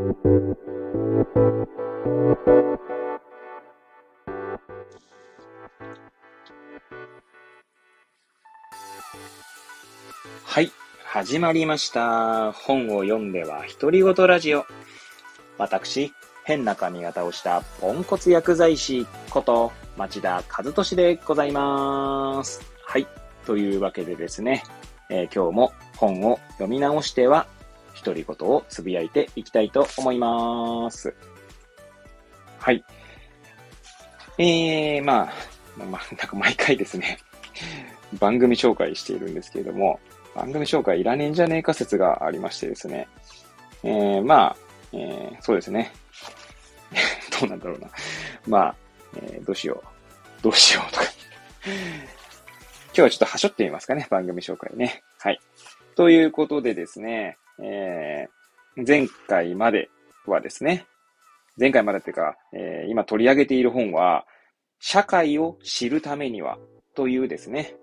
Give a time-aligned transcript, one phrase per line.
[0.00, 0.06] は
[10.62, 10.72] い。
[11.04, 12.52] 始まりました。
[12.52, 14.64] 本を読んでは独り言ラジオ。
[15.58, 16.14] 私、
[16.44, 22.62] 変な髪型をしたポンコツ薬剤師こと町田和俊でございます。
[22.86, 23.06] はい。
[23.44, 24.62] というわけでですね、
[25.10, 27.46] えー、今日も本を読み直しては
[28.02, 31.14] 独り言をつぶやいていきたいと思います。
[32.58, 32.84] はい。
[34.38, 37.18] えー、まあ、まあ、なんか毎回ですね、
[38.18, 40.00] 番組紹介しているんですけれども、
[40.34, 43.08] 番組紹介いらねえんじゃねえか説がありましてですね、
[43.82, 44.56] えー、まあ、
[44.92, 45.92] えー、そうですね。
[47.40, 47.88] どうなんだろうな。
[48.46, 48.74] まあ、
[49.16, 49.82] えー、どうしよ
[50.40, 50.42] う。
[50.42, 51.04] どうしようとか
[51.62, 55.02] 今日はちょっとはしょってみますかね、番組紹介ね。
[55.18, 55.40] はい。
[55.94, 59.90] ということでですね、えー、前回まで
[60.26, 60.86] はですね、
[61.58, 64.26] 前回までっていうか、えー、今取り上げている本は、
[64.78, 66.58] 社会を知るためには
[66.94, 67.76] というですね、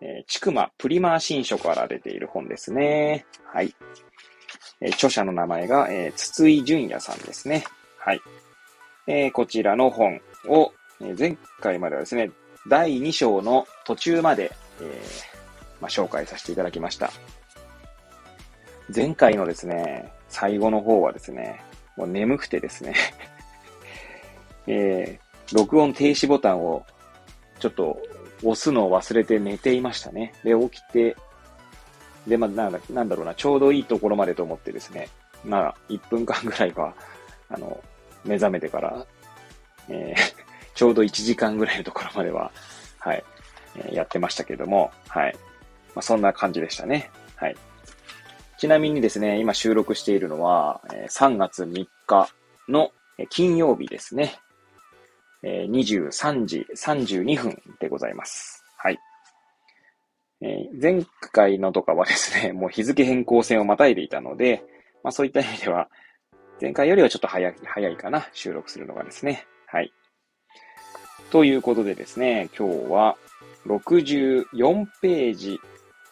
[0.00, 3.26] えー、ちくまプリマー新書から出ている本ですね。
[3.52, 3.74] はい。
[4.80, 7.64] えー、著者の名前が、えー、筒井淳也さんですね。
[7.98, 8.20] はい。
[9.06, 12.30] えー、こちらの本を、えー、前回まではですね、
[12.68, 15.34] 第2章の途中まで、えー
[15.80, 17.10] まあ、紹介させていただきました。
[18.94, 21.62] 前回のですね、最後の方はですね、
[21.96, 22.94] もう眠くてですね
[24.66, 26.84] えー、録音停止ボタンを
[27.60, 27.98] ちょっと
[28.42, 30.34] 押すのを忘れて寝ていましたね。
[30.42, 31.16] で、起きて、
[32.26, 35.08] で、まあ、なんだなんだろうな、ちょうどいいところまでと思ってですね、
[35.44, 36.94] まあ、1分間ぐらいは、
[37.48, 37.82] あの、
[38.24, 39.06] 目覚めてから、
[39.88, 40.34] えー、
[40.74, 42.50] ちょうど1時間ぐらいのところまでは、
[42.98, 43.24] はい、
[43.76, 45.36] えー、やってましたけども、はい。
[45.94, 47.10] まあ、そんな感じでしたね。
[47.36, 47.56] はい。
[48.64, 52.30] ちなみにですね、今収録しているのは、3月3日
[52.66, 52.92] の
[53.28, 54.38] 金曜日ですね。
[55.42, 58.64] 23時32分でございます。
[58.78, 58.98] はい。
[60.40, 64.64] え、前回のとかはですね、 もう日付変更線をまたいでいたので、
[65.02, 65.90] まあそういった意味では、
[66.58, 69.46] 前回よりはちょっと早い、早いかな、収録するのがですね。
[69.66, 69.92] はい。
[71.28, 73.18] ということでですね、今日は
[73.66, 75.60] 64ページ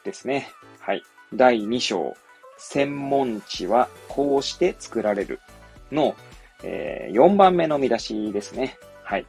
[0.04, 0.50] ですね。
[0.80, 1.02] はい。
[1.32, 2.14] 第2章、
[2.62, 5.40] 専門知はこうして作られる
[5.90, 6.14] の、
[6.62, 8.78] えー、4番目の見出しですね。
[9.02, 9.26] はい。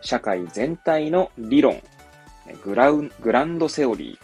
[0.00, 1.82] 社会全体の理論、
[2.64, 4.18] グラウングランドセオリ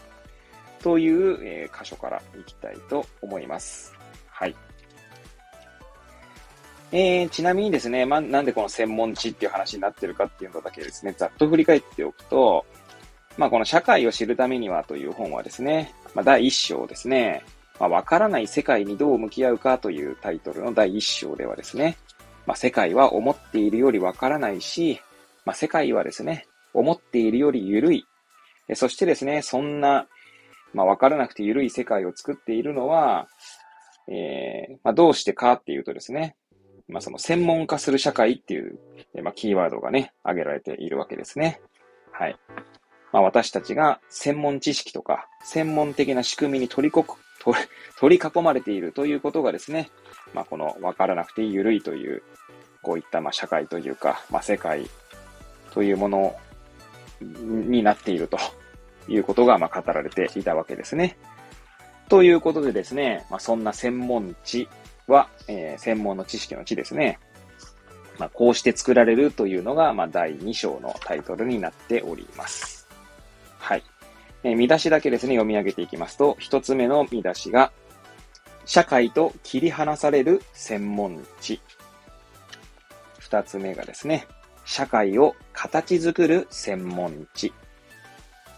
[0.81, 3.93] ーという、えー、箇所からいきたいと思います。
[4.29, 4.55] はい。
[6.93, 12.65] えー、ちなみにですね、まなんでこの専門知っていう話になってるかっていうのだけですね、ざっと振り返っておくと、
[13.37, 17.43] まあ、この社会を知るためにはという本はですね、まあ、第一章ですね、
[17.83, 21.97] まあ、わからない世界にどう向き合うかというタイトルの第一章ではですね、
[22.47, 25.01] まあ、世界は思っているよりわからないし、
[25.45, 28.05] まあ、世界はですね、思っているより緩い。
[28.75, 30.07] そしてですね、そんな、
[30.73, 33.27] まあ、わからなくて緩い世界を作っているのは、
[34.07, 36.37] えー、まあ、どうしてかっていうとですね、
[36.87, 38.79] まあ、その専門化する社会っていう、
[39.25, 41.61] まあ、キーワードがね、挙げられているわけですね。
[42.13, 42.37] はい。
[43.13, 47.03] まあ、私たちが専門知識とか、専門的な仕組みに取りこ
[47.99, 49.91] 取り囲まれているということがですね、
[50.35, 52.23] まあ、この分からなくて緩いという、
[52.83, 54.89] こういったま社会というか、まあ、世界
[55.73, 56.37] というもの
[57.21, 58.39] になっていると
[59.09, 61.17] いうことがま語られていたわけですね。
[62.09, 64.69] ということでですね、まあ、そんな専門知
[65.07, 67.19] は、えー、専門の知識の知ですね。
[68.19, 72.87] まあ、こうして作られるというのが、ま、第2章のタイトルになっております。
[73.59, 73.83] はい。
[74.45, 77.73] え、見出しだけですね、読み上げていきますと、一つ目の見出しが、
[78.65, 81.61] 社会と切り離される専門知。
[83.19, 84.27] 二つ目がですね、
[84.65, 87.53] 社会を形作る専門知。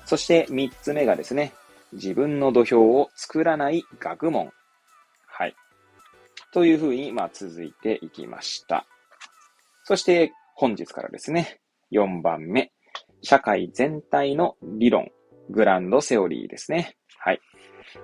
[0.06, 1.52] そして三つ目がですね、
[1.92, 4.52] 自分の土俵を作らない学問。
[5.26, 5.54] はい。
[6.52, 8.86] というふうに、まあ、続いていきました。
[9.84, 11.60] そして、本日からですね、
[11.92, 12.72] 4番目、
[13.22, 15.10] 社会全体の理論、
[15.50, 16.96] グランドセオリーですね。
[17.18, 17.40] はい。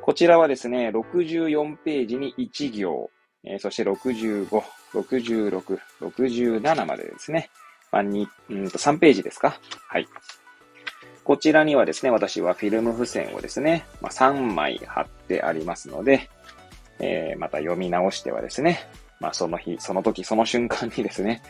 [0.02, 3.10] こちらはですね、64ページに1行、
[3.44, 4.48] えー、そして65、
[4.92, 7.50] 66、67までですね。
[7.90, 9.58] まあ、に、うんと3ページですか
[9.88, 10.06] はい。
[11.24, 16.28] こちらにはですね、私はフィルム付箋をですね、まあ、3枚貼ってありますので、
[16.98, 18.80] えー、また読み直してはですね、
[19.20, 21.42] まあ、その日、その時、その瞬間にですね、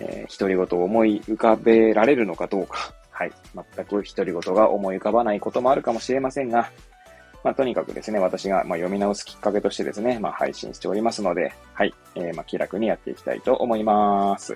[0.00, 3.32] えー、独り言を思い浮かべられるのかどうか、はい。
[3.76, 6.70] 全く独り言が思い浮かばないこともあるかもしれませんが、
[7.44, 14.54] まあ、とにかくですね、私が、ま読み直すきっかけとしてですね、まあ、配信しておりますので、はい、えー、ま気楽にやっていきたいと思います。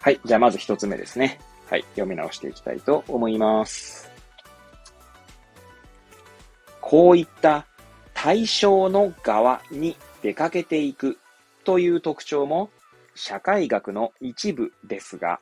[0.00, 1.38] はい、じゃあまず一つ目ですね。
[1.68, 4.10] はい、読み直していきたいと思います。
[6.80, 7.66] こういった
[8.14, 11.18] 対象の側に出かけていく
[11.64, 12.70] という特徴も
[13.14, 15.40] 社会学の一部ですが、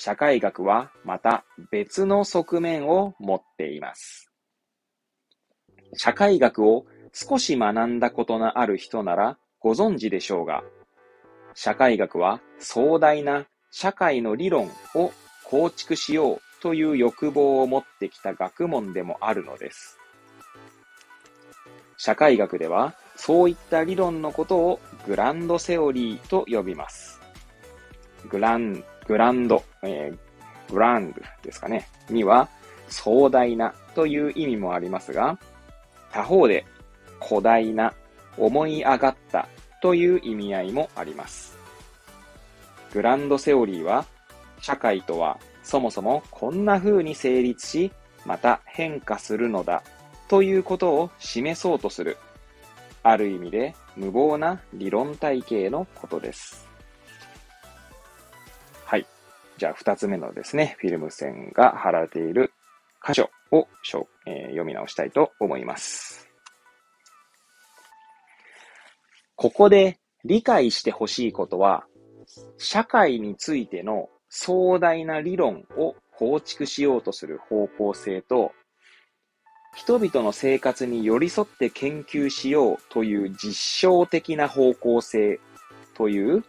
[0.00, 4.30] 社会学はまた別の側面を持っています。
[5.94, 10.62] 社会学を少し学んだことのある人ならご存知でしょうが、
[11.52, 15.10] 社会学は壮大な社会の理論を
[15.42, 19.98] 構築しようという欲望を持ってきた学問でもあるのです。
[21.96, 27.20] 社会学ではそういった理論のことをグランドセオリーと呼びます。
[28.30, 32.48] グラン、グランド、えー、グランドですかね、には
[32.88, 35.38] 壮大なという意味もありますが、
[36.12, 36.64] 他方で
[37.26, 37.94] 古代な、
[38.36, 39.48] 思い上がった
[39.82, 41.58] という意味合いもあります。
[42.92, 44.04] グランドセオリーは、
[44.60, 47.92] 社会とはそもそもこんな風に成立し、
[48.24, 49.82] また変化するのだ
[50.28, 52.18] ということを示そうとする、
[53.02, 56.67] ある意味で無謀な理論体系のことです。
[59.58, 62.52] じゃあ二つ目のですね、フィルム線が貼られている
[63.04, 63.66] 箇所を、
[64.24, 66.28] えー、読み直したいと思います。
[69.34, 71.86] ここで理解してほしいことは、
[72.56, 78.52] 社会についての壮大な理論を構築しようとする方向性と、
[79.74, 85.40] 人々の生活に寄り添って研究しようという実証的な方向性
[85.94, 86.44] という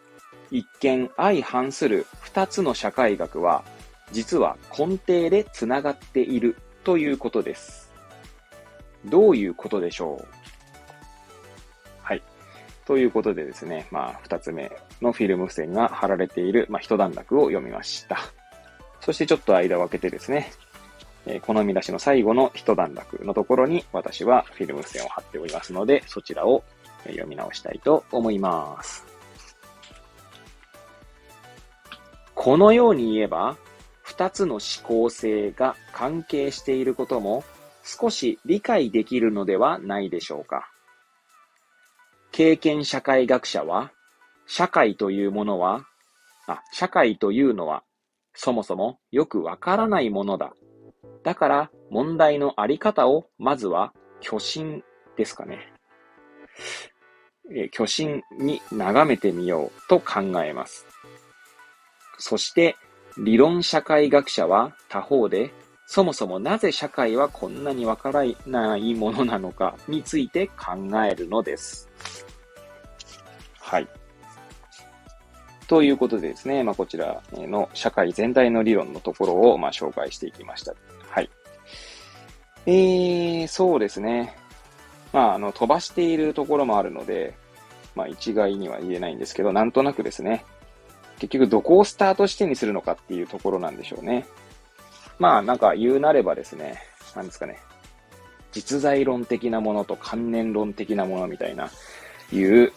[0.51, 3.63] 一見相反する二つの社会学は
[4.11, 7.91] 実は根底でつながっているということです。
[9.05, 10.27] どういうことでしょう？
[12.01, 12.23] はい。
[12.85, 18.17] ということでですね、まあ、二つ目のフィルム線が貼られている、まあ、一段落を読みました。
[19.01, 20.51] そしてちょっと間を空けてですね、
[21.25, 26.63] え、この見出しの最後の一段落のところに私はフィルム線を貼っておりますので、そちらを
[27.03, 29.05] 読み直したいと思います。
[32.41, 33.57] このように言えば、
[34.01, 37.43] 二つの思考性が関係していることも
[37.83, 40.71] 少し理解できるのではないでしょうか。
[42.31, 43.91] 経験社会学者は、
[44.47, 45.85] 社会というものは、
[46.47, 47.83] あ、社会というのは、
[48.33, 50.53] そもそもよくわからないものだ。
[51.23, 53.91] だから問題のあり方をまずは
[54.21, 54.81] 巨神
[55.17, 55.73] ですかね。
[57.53, 60.88] え巨神に眺めてみようと考えます。
[62.19, 62.75] そして
[63.17, 65.51] 理論社会学者は他方で、
[65.85, 71.89] そもそもなぜ社会はこんなにわからないものなのかについて考えるのです。
[73.59, 73.87] はい。
[75.67, 80.73] ということでですね、まあ、こちらの社会全体の理論のところを、ま、紹介していきました。
[81.09, 81.29] はい。
[82.65, 84.35] えー、そうですね。
[85.13, 87.35] まあ、あの、飛ばしているところもあるので、
[87.95, 90.45] まあ、一概には言えないんですけど、なんとなくですね、
[91.19, 94.25] 結局どこをスタート地点にするのかっていうところなんでしょうね。
[95.19, 96.81] まあなんか言うなればですね、
[97.15, 97.59] なんですかね、
[98.51, 101.69] 実在論的なものと観念論的なものみたいな、
[102.31, 102.71] いう、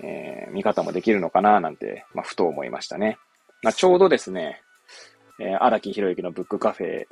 [0.00, 3.18] えー、見方もできるのかななんて、まあふと思いましたね。
[3.62, 4.62] まあちょうどですね、
[5.40, 7.04] えー、荒木博之のブックカフェ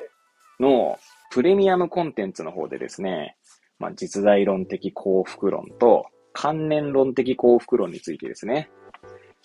[0.61, 0.99] の
[1.31, 3.37] プレミアムコンテンツの方でですね、
[3.81, 8.71] まあ実在論的幸福論と観念論的幸福論についてですね、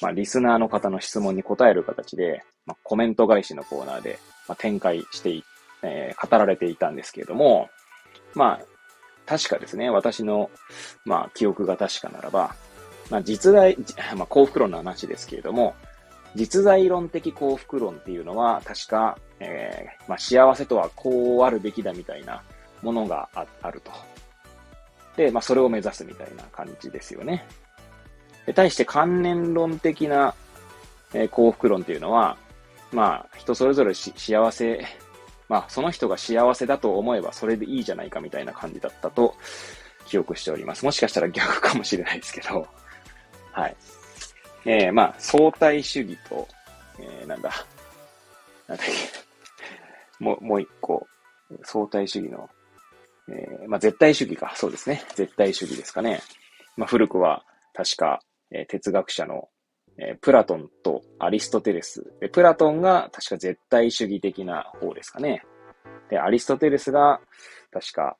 [0.01, 5.43] まあ、リスナーの方の質問に答える形で、まあ、コメント返しのコーナーで、まあ、展開してい、
[5.83, 7.69] えー、語られていたんですけれども、
[8.33, 8.65] まあ、
[9.25, 10.49] 確かですね、私の、
[11.05, 12.55] まあ、記憶が確かならば、
[13.09, 13.77] まあ、実在、
[14.15, 15.75] まあ、幸福論の話ですけれども、
[16.35, 22.43] 実在論的幸福論っていうのは、確か、えー、まあ、幸せとはこうあるべきだみたいな
[22.81, 23.29] ものが
[23.61, 23.91] あると。
[25.15, 27.47] で、まあ、それを目指すみたいな感じですよね。
[28.53, 30.35] 対して観念論的な、
[31.13, 32.37] え幸福論っていうのは、
[32.91, 34.85] まあ、人それぞれ幸せ、
[35.47, 39.35] まあ、その人が幸せだと思えばそれでいいじゃないかみたいな感じだったと
[40.05, 40.85] 記憶しております。
[40.85, 42.67] もしかしたら逆かもしれないですけど、
[43.51, 43.75] はい。
[44.65, 46.47] えー、まあ、相対主義と、
[46.99, 47.51] えー、なんだ、
[48.67, 51.07] なんだっけ、もう、もう一個、
[51.63, 52.49] 相対主義の、
[53.29, 55.03] えー、まあ、絶対主義か、そうですね。
[55.15, 56.21] 絶対主義ですかね。
[56.77, 58.21] まあ、古くは、確か、
[58.55, 59.49] え哲学者の、
[59.97, 62.13] えプラトンとアリストテレス。
[62.19, 65.43] で、プラトンが確か絶対主義的な方ですかね。
[66.09, 67.19] で、アリストテレスが
[67.71, 68.17] 確か、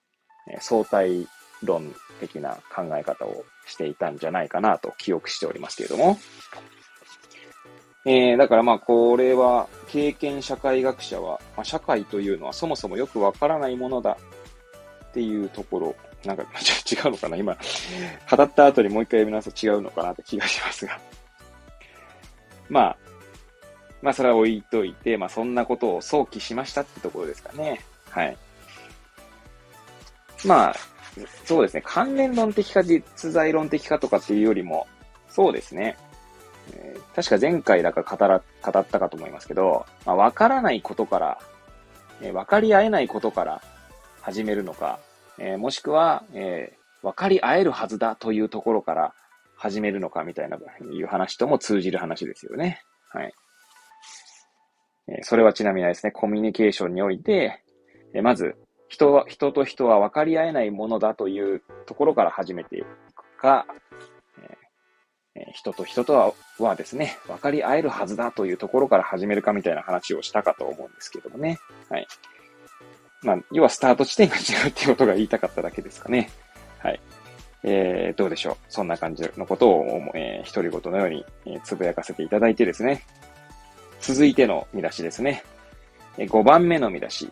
[0.51, 1.27] え相対
[1.63, 6.17] 論的な考え方をしていたんじゃないかなと記憶しておりますけれども、
[8.05, 14.17] えー、だからまあこれは経験社会学者は、まあ、社会というのはそもそもよくわからないものだ
[15.09, 15.95] っていうところ、
[16.27, 16.43] なんか
[16.91, 17.37] 違うのかな？
[17.37, 17.57] 今、
[18.29, 20.99] 語った後にもう一回読み直すと違うのかなって気がしますが。
[22.69, 22.97] まあ、
[24.01, 27.81] まあそれは置いといて、まあそんなことを想起しましたってところですかね。
[28.09, 28.37] はい。
[30.45, 30.75] まあ、
[31.45, 31.81] そうですね。
[31.85, 34.87] 関連論的か実在論的かとかっていうよりも、
[35.29, 35.97] そうですね。
[36.73, 41.39] えー、確か前回だから語ら、語ったかと思いますけど、まあ、わからないことから、
[42.21, 43.61] えー、わかり合えないことから
[44.21, 44.99] 始めるのか、
[45.39, 49.13] えー、もしくは、えー、わかり合えるはずだというところから
[49.55, 52.81] 始めるのかみたいな、いう話とも通じる話ですよね。
[53.09, 53.33] はい。
[55.07, 57.61] え、それはちなみにですね、コミュニケーションにおいて、
[58.13, 58.55] え、まず、
[58.87, 63.65] 人は、人と人は分かり合えないものだというところから始めていくか、
[65.35, 71.59] え、人と人とははですね、分かり合えるはずだというところから始めるかみたいな話をしたかと思うんですけどもね。
[71.89, 72.07] はい。
[73.25, 76.29] まあ、要はスタート地点が違うっていうことが言いたかっただけですかね。
[76.77, 77.01] はい。
[77.63, 78.57] えー、どうでしょう。
[78.69, 83.03] そんな感じのことを、えー、独り言のように、えー、つぶやかせていただいてですね。
[83.99, 85.43] 続いての見出しですね。
[86.19, 87.31] え5番目の見出し。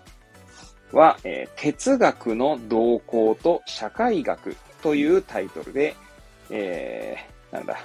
[0.91, 5.95] は、えー、哲学の動向と社会学というタイトルで、
[6.49, 7.77] えー、なんだ、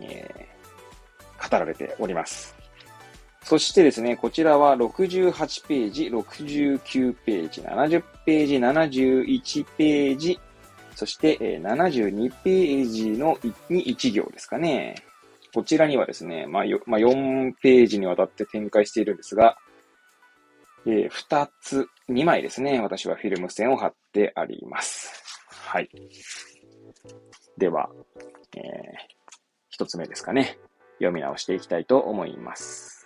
[0.00, 2.57] えー、語られております。
[3.48, 10.38] そしてですね、こちらは68ページ、69ページ、70ページ、71ページ、
[10.94, 13.38] そして、72ページの
[13.70, 14.96] に1行ですかね。
[15.54, 19.56] こちらにはですね、まあ、まあ、4ページにわたって展開しているんですが、
[20.84, 22.82] えー、2つ、2枚ですね。
[22.82, 25.24] 私はフィルム線を貼ってあります。
[25.48, 25.88] はい。
[27.56, 27.88] では、
[28.58, 30.58] えー、1つ目ですかね。
[30.98, 32.97] 読み直していきたいと思います。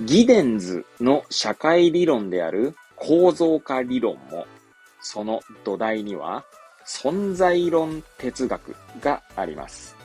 [0.00, 4.46] ギデンズの社会理論である構造化理論も、
[5.00, 6.44] その土台には
[6.84, 9.96] 存在論哲学があります。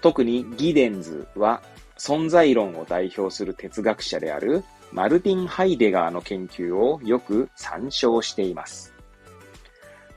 [0.00, 1.62] 特にギデンズは
[1.98, 8.94] 存在論を代表する哲学者であるマルティン・ハイデガーの研究をよく参照しています。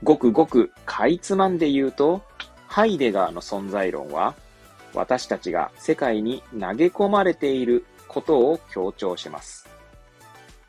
[0.01, 2.21] ごくごくかいつまんで言うと、
[2.67, 4.33] ハイデガーの存在論は、
[4.93, 9.67] 私たちが世界に投げ込まれていることを強調します。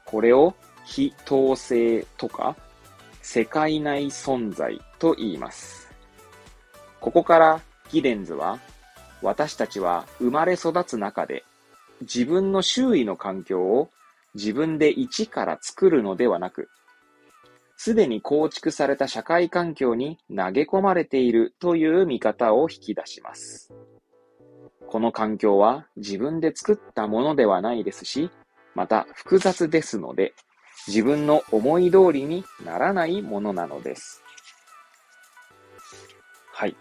[0.04, 0.54] これを
[0.84, 2.56] 非統制とか
[3.22, 5.90] 世界内存在と言います。
[7.00, 8.58] ここからギデンズは
[9.22, 11.44] 私たちは生まれ育つ中で
[12.00, 13.90] 自分の周囲の環境を
[14.34, 16.68] 自分で一から作るのではなく、
[17.76, 23.72] すでに構築された社会環境に投げ込まれているという見方を引き出します。
[24.88, 28.30] この環境は自分で作ったものではないですし、
[28.74, 30.34] また複雑ですので、
[30.86, 34.22] 自分の思い通りにならないものなのです。
[36.52, 36.76] はい。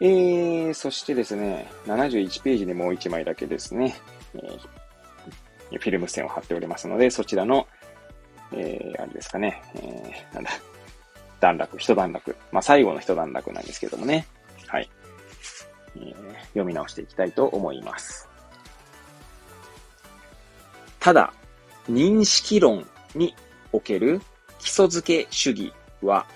[0.00, 3.96] えー、そしてですね、71ページにもう1枚だけですね、
[4.34, 7.66] えー、フィルム線を貼っておりますので、そちらの、
[8.52, 10.50] えー、あれですかね、えー、なんだ、
[11.40, 12.36] 段落、一段落。
[12.52, 14.26] まあ、最後の一段落なんですけどもね。
[14.66, 14.90] はい。
[16.48, 18.28] 読み直していきたいと思います。
[21.00, 21.32] ただ、
[21.88, 23.34] 認識論に
[23.72, 24.20] おける
[24.58, 25.72] 基礎付け主義
[26.02, 26.26] は、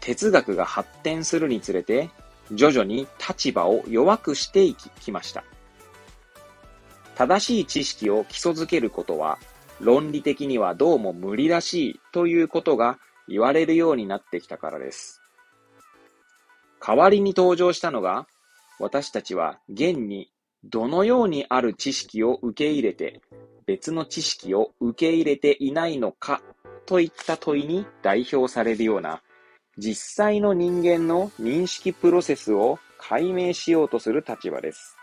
[0.00, 2.10] 哲学が発展するにつれて
[2.52, 5.44] 徐々に立場を弱くしていきました。
[7.14, 9.38] 正しい知識を基礎づけることは、
[9.80, 12.98] 論理的にはどうも無理らしいということが
[13.28, 15.22] 言われるようになってきたからです。
[16.86, 18.26] 代わりに登場したのが、
[18.78, 20.30] 私たちは現に
[20.64, 23.20] どのようにある知識を受け入れて、
[23.66, 26.42] 別の知識を受け入れていないのか
[26.86, 29.22] といった問いに代表されるような
[29.76, 34.96] 実際の人間の認識プロセスを解明しようとする立場です。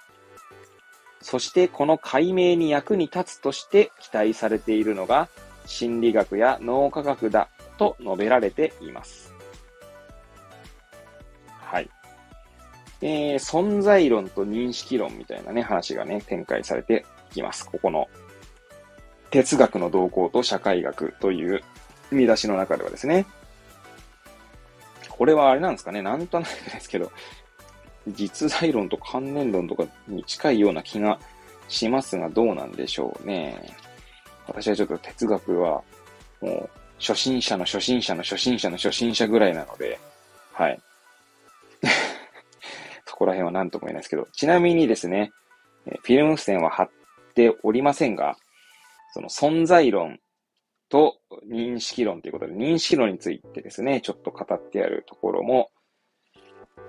[1.22, 5.30] そしてこの解明に役に立つとして期待されているのが
[5.66, 9.31] 心理学や脳科学だと述べられています。
[13.02, 17.66] えー、存在論と認識論みたいなね、話がね、展開されていきます。
[17.66, 18.08] ここの
[19.32, 21.64] 哲学の動向と社会学という
[22.12, 23.26] 見出しの中ではですね。
[25.10, 27.12] これはあれなんですかね、なんとなくですけど、
[28.08, 31.20] 実在論と関連論とかに近いような気が
[31.68, 33.56] しますが、どうなんでしょうね。
[34.48, 35.82] 私はちょっと哲学は、
[36.42, 40.00] もう、初心者の初心者の初心者の初心者ぐらいなので、
[40.54, 40.80] はい。
[43.22, 45.32] そこら辺は何とも言えないですけど、ちなみにですね、
[45.86, 46.90] フィルム付箋は貼っ
[47.36, 48.36] ておりませんが、
[49.14, 50.18] その存在論
[50.90, 55.70] と認識論ということで、認識論についてですね、ちょっと語ってあるところも、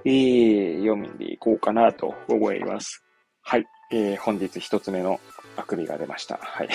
[0.06, 3.04] えー、読んでいこうかなと思います。
[3.42, 3.66] はい。
[3.92, 5.20] えー、本日一つ目の
[5.58, 6.38] あくびが出ました。
[6.38, 6.68] はい。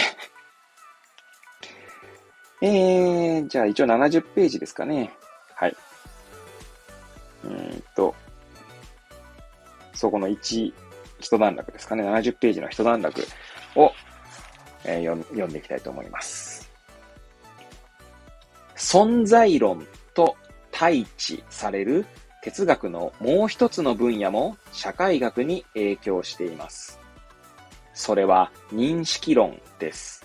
[2.61, 5.11] えー、じゃあ一応70ページですかね。
[5.55, 5.75] はい。
[7.45, 8.13] えー、っと、
[9.97, 10.73] そこの1、
[11.19, 12.03] 一段落ですかね。
[12.03, 13.25] 70ページの一段落
[13.75, 13.91] を、
[14.85, 16.69] えー、読んでいきたいと思います。
[18.75, 20.37] 存在論と
[20.71, 22.05] 対峙される
[22.43, 26.99] 哲学のもう一つの分野も社会学に影響しています。
[27.95, 30.23] それは認識論です。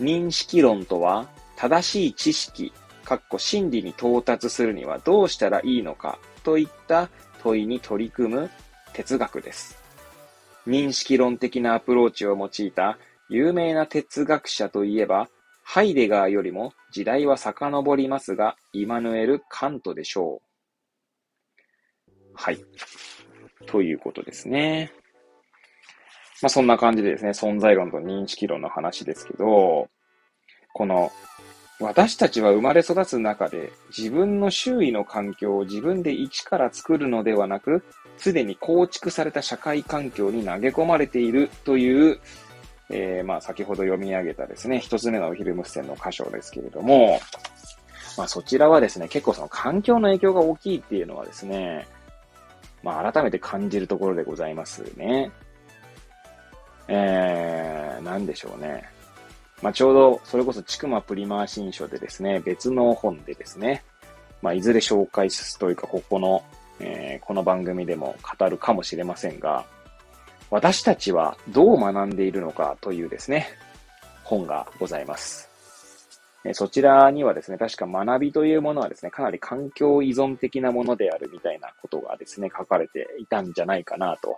[0.00, 2.72] 認識論とは、正しい知識、
[3.04, 7.08] かっこ真理に到達するにはどうしたらいいのかといった
[7.42, 8.50] 問いに取り組む
[8.92, 9.78] 哲学です。
[10.66, 15.28] 認識論的なアプローチを用いた有名な哲学者といえば、
[15.64, 22.32] ハイデガーよりも時代は遡りますが、イマヌエル・カントでしょう。
[22.34, 22.58] はい。
[23.66, 24.92] ということですね。
[26.42, 29.88] まあそんな感じでですね、存在論と認識論の話ですけど、
[30.74, 31.10] この
[31.82, 37.84] 私たちは生まれ育つ中で自分の周囲の環境を自分で一から作るのではなく、
[38.18, 42.20] すでに構築された社会環境に投げ込まれているという、
[42.88, 47.20] えー、まあ先ほど読み上げたですね、一つ目のお昼無線の箇所ですけれども、
[48.16, 51.88] まあそちらはですね、結構その環境の影響が大きいっていうのはですね、
[52.82, 55.32] まあ改めて感じるところでございますね。
[56.88, 58.84] えー、なんでしょうね。
[59.62, 63.84] まあ、ちょうど、それこそ、ちくまプリマー新書でですね、別の本でですね、
[64.42, 66.42] まあ、いずれ紹介するというか、ここの、
[66.80, 69.64] えー、この番組でも語るかもしれませんが、
[70.50, 73.46] 私たちはどう学んでいるのかというですね、
[74.24, 75.48] 本がございます。
[76.54, 84.36] そちらにはですね、確か学びというものはですね、かなり環境依存的なものであるみたいなことがですね、書かれていたんじゃないかなと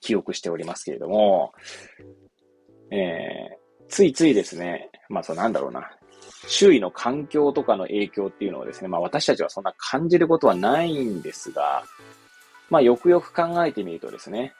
[0.00, 1.54] 記憶しておりますけれども、
[2.90, 3.35] え、
[3.88, 5.90] ついついですね、まあそうなんだろうな、
[6.46, 11.84] 周囲の環境とかの影響っていうのをですね、まあ私たちはそんな感じることはないんですが、
[12.70, 14.52] まあよくよく考えてみるとですね、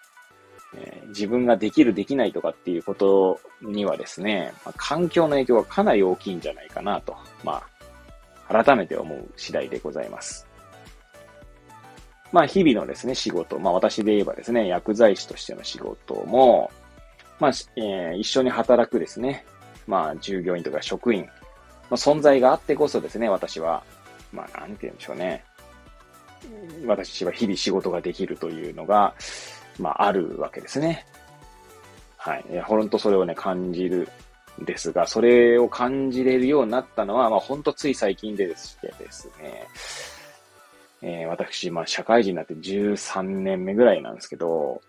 [0.74, 7.62] えー、自分ができるできないとかっていうことにはですね、まあ、環境の影響はかなり大きいんじゃないかなと、ま
[8.48, 10.46] あ、改めて思う次第でございます。
[12.32, 16.70] まあ、日々のですね、仕事、まあ、私で言えばですね、薬剤師としての仕事も、
[17.38, 19.44] まあ、えー、一緒に働くですね、
[19.86, 21.28] まあ、従業員とか職員
[21.90, 23.82] の存在があってこそですね、私は、
[24.32, 25.44] まあ、なんて言うんでしょうね。
[26.86, 29.14] 私は日々仕事ができるというのが、
[29.78, 31.06] まあ、あるわけですね。
[32.16, 32.44] はい。
[32.50, 34.08] いや、ほんとそれをね、感じる
[34.60, 39.66] んですが、それを感じれるようになったのは、まあ、ほんとつい最近でしてですね、
[41.02, 44.80] えー、私、まあ、社会人になって13年目ぐらいなんですけど、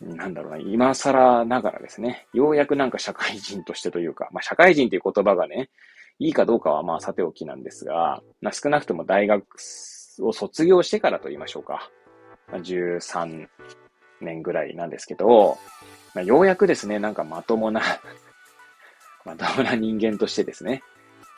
[0.00, 5.70] なんだろうな、今更ながらですね、ようやくなんか社会人としてというか、まあ、社会人という言葉がね、
[6.18, 9.44] いいかどうかはまあさておきなんですが、まあ、少なくとも大学
[10.20, 11.90] を卒業してからと言いましょうか。
[12.50, 13.46] まあ、13
[14.20, 15.58] 年ぐらいなんですけど、
[16.14, 17.80] まあ、ようやくですね、なんかまともな
[19.24, 20.82] まともな人間としてですね、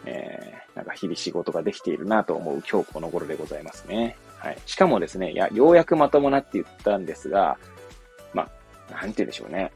[0.05, 4.17] えー、なんか日々仕事ができているなと思う今日この頃でございますね。
[4.39, 4.59] はい。
[4.67, 7.59] しかもですね、いや、ようやくまともなって言ったんですが、
[8.33, 8.49] ま
[8.91, 9.73] あ、なんて言うでしょうね。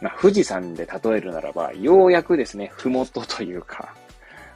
[0.00, 3.94] まあ、富士山で例えるならば、ようやくですね、ふもとというか、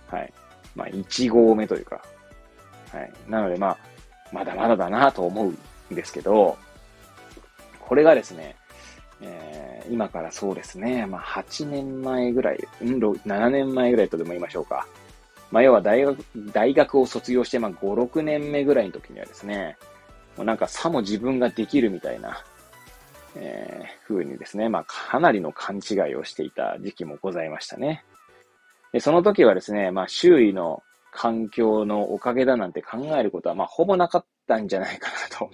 [0.08, 0.32] はい。
[0.74, 2.00] まあ、1合目というか、
[2.92, 3.12] はい。
[3.28, 3.78] なので、まあ、
[4.32, 6.56] まだまだだなと思うんですけど、
[7.80, 8.56] これがですね、
[9.20, 14.86] えー、今からそうですね、まあ、8年前ぐらい、うん、7年前ぐらいとでも言いましょうか。
[15.50, 19.76] まあ、要は大学、大学を卒業して、まあ、5、6年目ぐらいの時にはですね、
[20.36, 22.42] もうなんかさも自分ができるみたいな、
[23.36, 28.04] えー、風にですね、まあ、かなりの勘違いをしていた時期もございましたね。
[28.92, 35.50] で、その時はですね、まあ、周囲の環境のおかげだなんて考えることは、まあ、ほぼなかったんじゃないかなと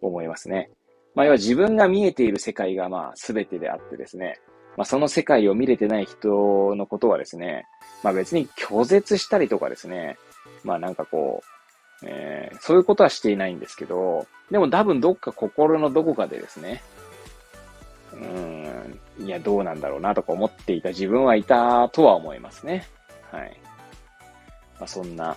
[0.00, 0.70] 思いますね。
[1.14, 4.40] まあ、要は自分が見えている世界がまあ全てであってですね、
[4.76, 7.66] まあ、その世界を見れてない人のことはですね、
[8.02, 10.16] まあ別に拒絶したりとかですね、
[10.64, 11.59] まあなんかこう、
[12.02, 16.82] えー、そういうことはしていないんですけど、でも多分どっか心のどこかでですね、
[18.12, 22.86] うん、いや、どうなんだろうなとか思っていた自分はいたとは思いますね。
[23.30, 23.56] はい。
[24.78, 25.36] まあ、そんな、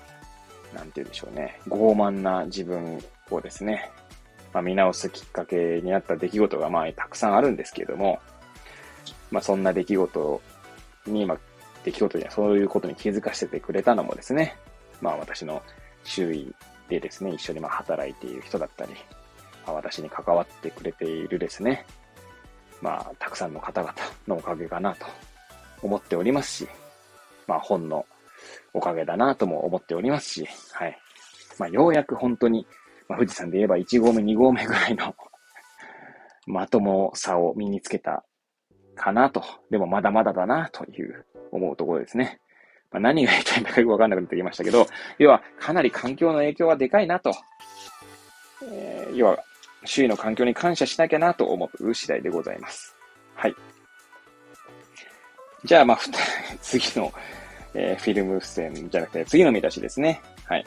[0.73, 1.59] なんて言うんでしょうね。
[1.67, 2.99] 傲慢な自分
[3.29, 3.91] をですね、
[4.53, 8.19] まあ、見直すきっかけになった出来事がまあたくさんあるんですけれども、
[9.31, 10.41] まあそんな出来事
[11.07, 11.37] に、まあ
[11.83, 14.55] 出来事にはそういうことに気づかせてくれたのもですね、
[15.01, 15.61] まあ私の
[16.03, 16.53] 周囲
[16.89, 18.91] でですね、一緒にま働いている人だったり、
[19.65, 21.85] ま、私に関わってくれているですね、
[22.81, 23.93] まあたくさんの方々
[24.27, 25.05] のおかげかなと
[25.81, 26.67] 思っておりますし、
[27.47, 28.05] まあ本の
[28.73, 30.97] おかげだなとも思っておりますし、はい。
[31.59, 32.65] まあようやく本当に
[33.07, 35.15] まあ、富士山で言えば1合目、2合目ぐらいの
[36.45, 38.23] まともさを身につけた
[38.95, 39.43] かなと。
[39.69, 42.39] でもまだまだだなという思うところですね。
[42.93, 47.33] まあ、何が言いたいんだかよくわかんなくなってきましたけど、 要はかなり環境の影響はでかいなと。
[48.65, 49.39] えー、要は
[49.83, 52.95] 周囲の環境に感謝しなきゃなと思う次第でございます。
[53.35, 53.55] はい。
[55.65, 55.99] じゃあ、まあ、
[56.61, 57.11] 次の、
[57.73, 60.21] えー、フィルム付箋じゃなくて、次の見出しですね。
[60.45, 60.65] はい。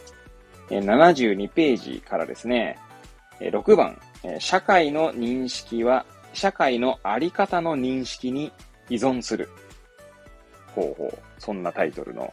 [0.68, 2.76] 72ページからですね、
[3.38, 4.00] 6番、
[4.40, 8.52] 社会の認識は、社会のあり方の認識に
[8.90, 9.48] 依存する。
[10.76, 11.18] ほうほう。
[11.38, 12.32] そんなタイトルの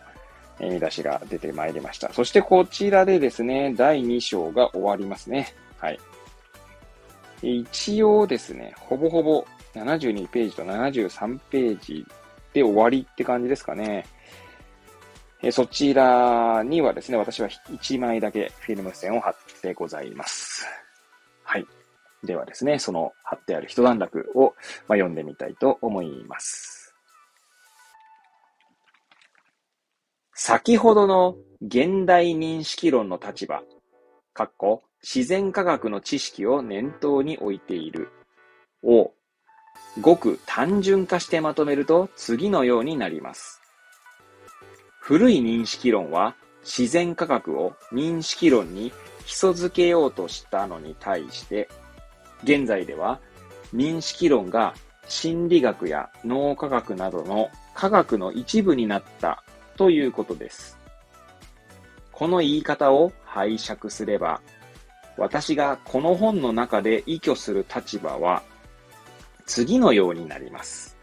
[0.60, 2.12] 見出しが出てまいりました。
[2.14, 5.56] そしてこちらでですね、第2章が終わりますね。
[5.78, 6.00] はい。
[7.42, 12.06] 一応ですね、ほぼほぼ72ページと73ページ
[12.54, 14.06] で終わりって感じですかね。
[15.42, 20.66] えそちらにはですね、私は1枚だけフィルム線を貼ってございます。
[21.44, 21.66] はい。
[22.24, 24.56] ではですね、その貼ってある一段落を、
[24.88, 26.83] ま読んでみたいと思います。
[30.46, 33.64] 先ほどの現代認識論の立場、
[34.34, 38.10] かっこ自然科学の知識を念頭に置いている
[38.84, 39.14] を、
[40.02, 43.62] ごく単純化してまとめると次のようになります。
[45.00, 48.92] 古い認識論は自然科学を認識論に
[49.26, 51.70] 基礎づけようとしたのに対して、
[52.44, 53.22] 現在では
[53.74, 54.74] 認識論が
[55.08, 59.42] 心理学や脳科学などの科学の一部になった
[59.78, 60.78] ということです。
[62.12, 64.42] この言い方を拝借すれば、
[65.18, 68.44] 私がこの本の中で依拠する立場は
[69.46, 70.98] 次のようになります。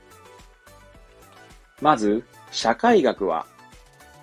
[1.81, 3.47] まず、社会学は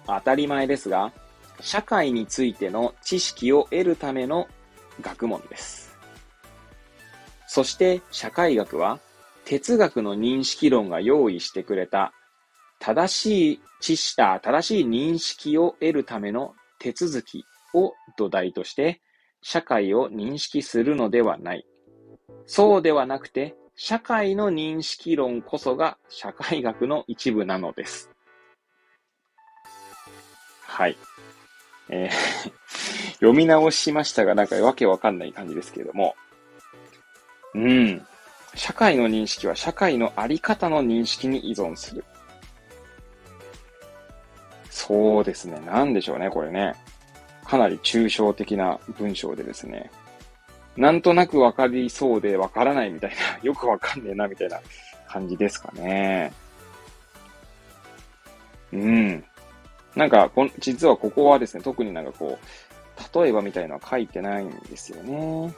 [0.05, 1.11] 当たり前ですが、
[1.59, 4.47] 社会についての知識を得るための
[5.01, 5.97] 学問です。
[7.47, 8.99] そして社会学は
[9.45, 12.13] 哲学の認識論が用意してくれた
[12.79, 19.01] 正しい知識、正しい認識を得るための手続きを土台として
[19.41, 21.65] 社会を認識するのではない。
[22.45, 28.09] そうではなくて社会の認識論こそが社会学の一部なのです。
[30.61, 30.97] はい。
[31.89, 32.51] えー
[33.17, 36.15] 読み直しましたが、なんかわけわかんない感じですけれども。
[37.55, 38.05] うん。
[38.53, 42.05] 社会の認識は社会のあり方の認識に依存する。
[44.77, 45.59] そうですね。
[45.65, 46.75] なんでしょうね、これね。
[47.43, 49.89] かなり抽象的な文章でですね。
[50.75, 54.61] なんとなくわかりそうでわからないみたいな、 よくわかんねえなみたいな
[55.07, 56.31] 感じですかね。
[58.71, 59.25] うん。
[59.95, 65.51] なんかこ、実はここはですね、特になんかこう、例えばみたいのは書いてないんですよね。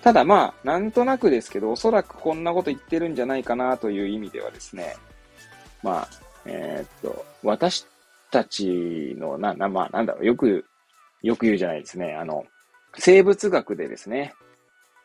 [0.00, 4.96] ただまあ、なんとなくですけど、おそらくこんなこと言ってるんじゃないかなという意味ではですね、
[5.82, 7.84] まあ、えー、っと、私
[8.30, 10.64] たちの、な、な、まあ、なんだろう、よく、
[11.22, 12.14] よく言うじゃないですね。
[12.14, 12.44] あの、
[12.96, 14.34] 生物学でですね、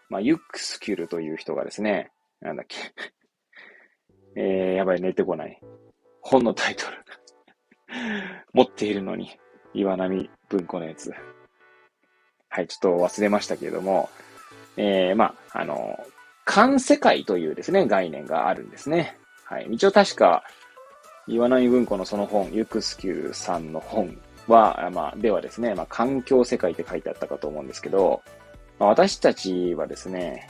[0.09, 2.11] まあ、ユックスキュルという人がですね、
[2.41, 2.77] なんだっけ。
[4.37, 5.59] えー、やばい、出てこない。
[6.21, 6.97] 本のタイトル。
[8.53, 9.37] 持っているのに、
[9.73, 11.13] 岩波文庫のやつ。
[12.49, 14.09] はい、ちょっと忘れましたけれども、
[14.77, 15.97] えー、まあ、あの、
[16.45, 19.17] 環世界というですね、概念があるんですね。
[19.45, 19.67] はい。
[19.71, 20.43] 一応確か、
[21.27, 28.21] 岩波文庫のその本、ユクスキューさんの本は、まあ、ではですね、まあ、環境世界って書いてあったかと思うんですけど、
[28.79, 30.47] まあ、私たちはですね、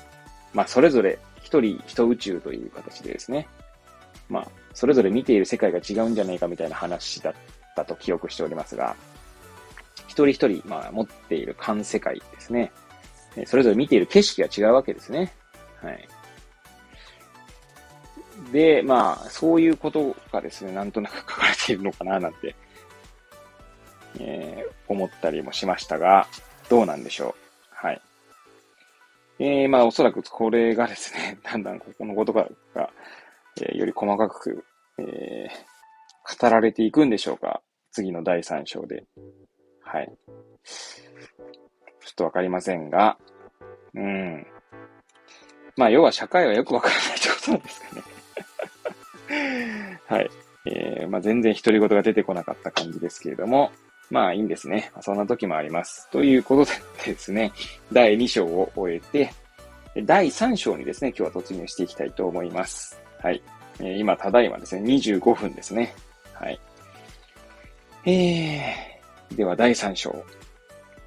[0.54, 3.48] まあ、それぞれ一人一宇宙という形でですね、
[4.30, 7.34] まあ、それぞれ見ている世界が違うんじゃないかみたいな話だっ
[7.76, 8.96] たと記憶しておりますが、
[10.08, 12.72] 一人一人、まあ、持っている観世界ですね。
[13.46, 15.34] それぞれ見ている景色が違うわけですね。
[15.82, 16.08] はい。
[18.52, 22.56] で、まあ、そういうことがですね、なんとなく書かれているのかな、なんて、
[24.20, 26.28] えー、思ったりもしましたが、
[26.70, 27.36] どうなんでしょ
[27.82, 27.86] う。
[27.86, 28.02] はい。
[29.40, 32.48] えー、まあおそらくこれがですね、 だんだんここのことが、
[33.62, 34.64] えー、より細かく、
[34.98, 37.62] えー、語られていくんでしょうか。
[37.92, 39.04] 次の第3章で。
[39.82, 40.12] はい。
[40.64, 43.18] ちょっとわかりませんが、
[43.94, 44.48] うん。
[45.78, 48.15] まあ、要は社会はよくわからないってことなんですかね。
[50.08, 50.30] はい。
[50.66, 53.72] えー、まあ、全然独り言が出てこなかった感じですけれども、
[54.10, 54.92] まあいいんですね。
[55.02, 56.10] そんな時もあります。
[56.12, 56.72] ということ
[57.06, 57.52] でですね、
[57.92, 59.32] 第2章を終えて、
[60.04, 63.02] 第3章にですね、今日は突入していきたいと思います。
[63.22, 63.42] はい。
[63.80, 65.94] えー、今、ただいまですね、25分ですね。
[66.34, 66.60] はい。
[68.06, 70.24] えー、では第3章。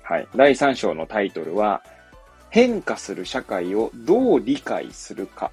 [0.02, 0.28] はい。
[0.34, 1.82] 第3章のタイトルは、
[2.50, 5.52] 変化する社会をどう理解するか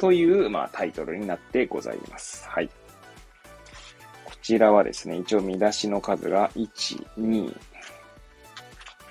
[0.00, 2.48] という、まあ、タイトルになってございます。
[2.48, 2.68] はい。
[4.24, 7.54] こちらはですね、一応見出しの数が1、2、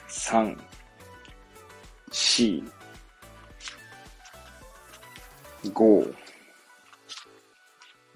[0.10, 0.58] 3、
[2.10, 2.64] 4、
[5.66, 6.16] 5、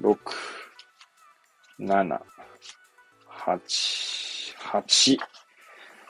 [0.01, 0.17] 6、
[1.79, 2.21] 7、
[3.29, 3.59] 8、
[4.57, 5.17] 8、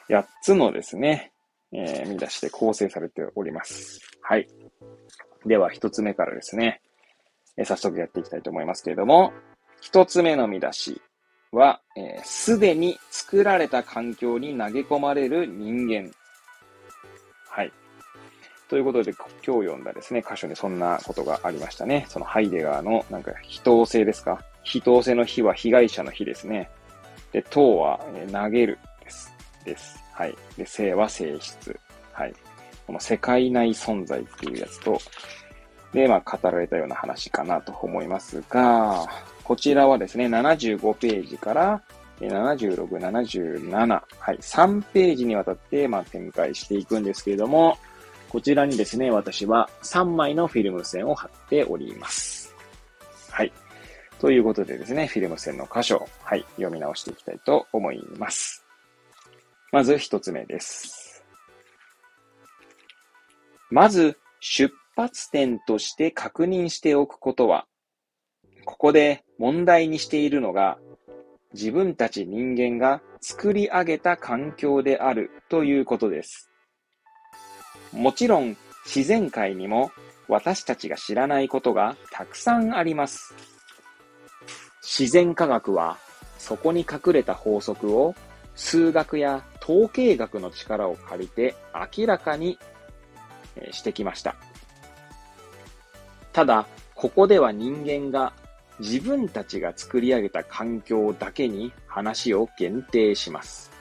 [0.07, 1.33] 8つのですね、
[1.73, 3.99] えー、見出しで構成されております。
[4.21, 4.47] はい。
[5.45, 6.81] では、一つ目からですね、
[7.57, 9.33] え、早速やっていきたいと思いますけれども、
[9.81, 11.01] 一つ目の見出し
[11.51, 11.81] は、
[12.23, 16.11] す、えー、で、に作られた環境に投げ込まれる人間。
[17.49, 17.71] はい。
[18.69, 22.05] ということで、今日読んだですね、箇所でそんなことがありましたね。
[22.09, 24.43] そのハイデガーの、なんか、非当性ですか？
[24.63, 26.71] 非当性の非は被害者の非ですね。
[27.33, 29.31] で、等は、え、投げるです。
[29.65, 29.99] です。
[30.13, 30.35] はい。
[30.57, 31.77] で、性は性質。
[32.13, 32.33] はい。
[32.85, 34.99] この世界内存在っていうやつと、
[35.93, 39.05] で、まあ、語られたような話かなと思いますが、
[39.43, 41.81] こちらはですね、75ページから
[42.19, 47.77] 76、77、はい、3ページにわたって、まあ、展開していくんですけれども、
[48.29, 52.55] こちらにですね、私は3枚のフィルム線を貼っております。
[53.29, 53.51] はい。
[54.19, 58.65] ということでですね、フィルム線の箇所、はい、読み直していきたいと思います。
[59.71, 61.02] まず1つ目です。
[63.73, 67.65] まず、出発点として確認しておくことは、
[68.65, 70.77] ここで問題にしているのが、
[71.55, 76.51] 自分たち人間が作り上げた環境であるということです。
[77.91, 78.55] もちろん
[78.85, 79.91] 自然界にも
[80.27, 83.33] 私たちが知らないことがたくさんあります。
[84.83, 85.97] 自然科学は
[86.37, 88.13] そこに隠れた法則を
[88.53, 91.55] 数学や統計学の力を借りて
[91.97, 92.59] 明らかに
[93.71, 94.35] してきました。
[96.31, 98.33] ただ、ここでは人間が
[98.79, 103.71] 自分たちが作り上げた環境だけに話を限定します。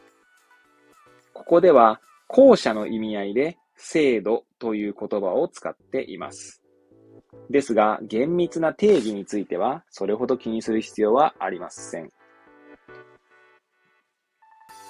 [1.33, 6.65] ここでは後者の意味合いで制度という言葉を使っています。
[7.49, 12.11] ですが、厳密な定義については、それほど気にする必要はありません。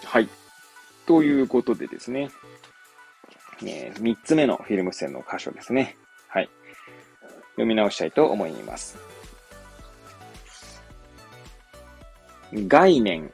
[0.07, 0.29] はい。
[1.09, 2.29] ということでですね、
[3.65, 5.97] えー、3つ目のフィルム線の箇所ですね。
[6.29, 6.51] はい。
[7.53, 8.99] 読み直したいと思います。
[12.53, 13.33] 概念、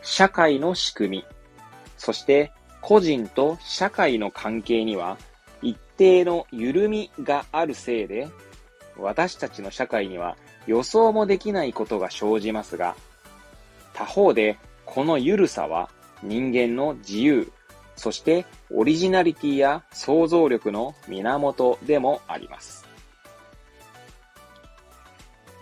[0.00, 1.24] 社会の仕組み、
[1.98, 5.18] そして個人と社会の関係には、
[5.60, 8.30] 一定の緩みがあるせいで、
[8.96, 12.96] 私たちの社会には予想もできないことが生じますが、
[13.92, 15.90] 他方でこの緩さは
[16.24, 17.52] 人間の自由、
[17.96, 22.84] そしてオリジナリティや想像力の源でもあります。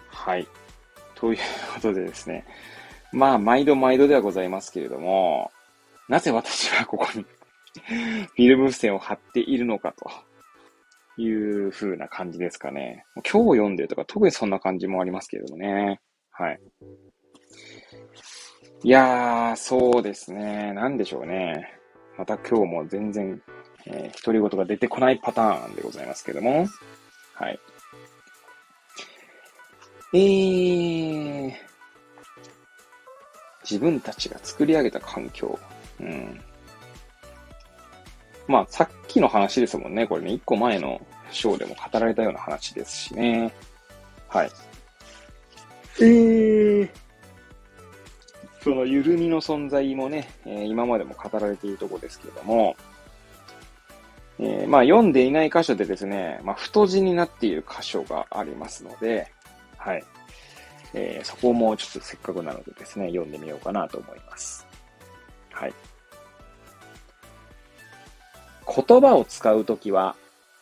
[0.09, 0.46] はい。
[1.14, 1.38] という
[1.75, 2.44] ことでですね。
[3.12, 5.51] まあ、毎度毎度ではございますけれども、
[6.09, 7.25] なぜ私はここに
[7.75, 9.94] フィルム付箋を貼っているのか
[11.16, 13.05] という風な感じですかね。
[13.16, 16.01] 今日読んでるとか特にそんな感じもありますけれどもね。
[16.31, 16.61] はい。
[18.85, 20.73] いやー、そうですね。
[20.73, 21.79] なんでしょうね。
[22.18, 23.40] また今日も全然、
[23.87, 26.66] えー、独り言が出てこないパターンでございますけども。
[27.35, 27.61] はい。
[30.14, 31.53] えー、
[33.62, 35.57] 自分たちが作り上げた環境。
[36.01, 36.40] うん。
[38.49, 40.09] まあ、さっきの話ですもんね。
[40.09, 43.55] これね、一個前の章でも語られたような話ですしね。
[44.27, 44.51] はい。
[46.01, 46.88] えー、
[48.62, 52.77] その緩みの存在もね、えー、今までも語られているところですけれども、
[54.38, 59.33] えー、まあ読んでいない箇所でですね、まあ太字になっている箇所がありますので、
[59.77, 60.05] はい。
[60.94, 64.66] えー、そこもちょっとせっかくなのでですね、読んでみようかなと思います。
[65.51, 65.75] はい。
[68.64, 70.14] 言葉を使うときは、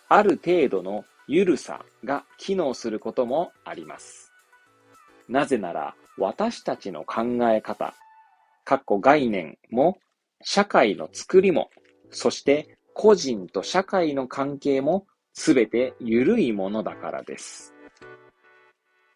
[0.08, 4.32] ある程度のゆるさが機能することもあります。
[5.28, 7.94] なぜなら、私たちの考え方、
[8.64, 9.98] かっこ概念も、
[10.42, 11.70] 社会の作りも、
[12.10, 17.74] そして個人と社会の関係もすべて緩いものだからです。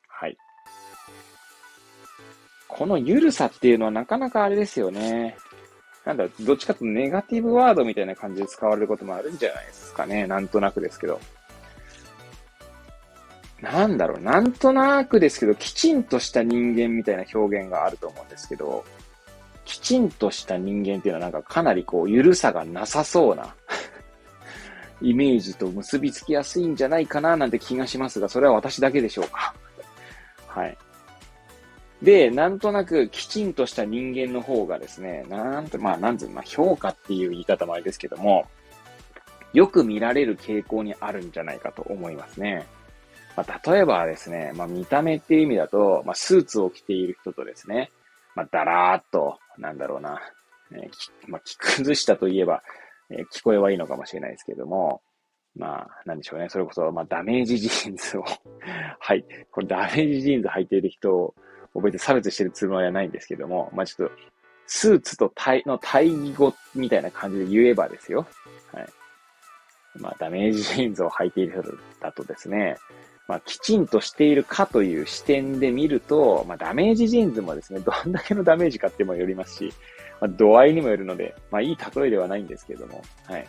[0.09, 0.37] はい。
[2.69, 5.37] この緩さっていうのはなかなかあれですよね。
[6.07, 10.27] なんだ、どっちかというとネガティブワードみたいな感じで使われることもあるんじゃないですかね。
[10.27, 11.21] なんとなくですけど。
[13.65, 18.85] なんだろう、なんとなくですけど、きちんとした人間みたいな表現があると思うんですけど、
[19.65, 23.55] きちんとした人間っていうのはなんかかなりこう、ゆるさがなさそうな
[25.01, 29.55] イメージと結びつきやすいんじゃないかななんて気がしますが、それは私だけでしょうか。
[30.47, 30.77] はい。
[32.03, 38.47] で、なんとなくきちんとした人間の方がですね、なんと、まあ、なんつうまあ、評価っていう言い方もあれですけども、
[39.55, 42.67] よく見られる傾向にあるんじゃないかと思いますね。
[43.37, 47.91] まあ、例えばですね、まあ、見た目っていう意味だと、まあ、スーツを着ている人とですね、
[48.35, 50.21] まあ、だらーっと、なんだろうな、
[50.73, 50.91] えー、
[51.29, 52.63] まあ、着崩したといえば、
[53.11, 55.03] えー、聞こえはいいのかもしれないですけども、
[55.57, 56.49] まあ、なんでしょうね。
[56.49, 58.25] それこそ、まあ、ダメージジーンズを
[58.99, 59.25] はい。
[59.51, 61.35] これダメージジーンズ履いている人を、
[61.81, 64.15] 別に差別してるつもりはないんですけども、まあ、ちょっと、
[64.67, 68.27] スーツと対の対義語みたいな感じで言えばですよ。
[68.73, 68.87] はい。
[69.97, 72.77] まあ、ダメージジーンズを履いている人だとですね、
[73.27, 79.73] まあ、きちんとしているかという視点で見ると、まあ、ダメージジーンズもですね、 どんだけのダメージかってもよりますし、
[80.21, 83.47] まあ、度合いにもよるので、まあ、いい例えではないんですけども、はい。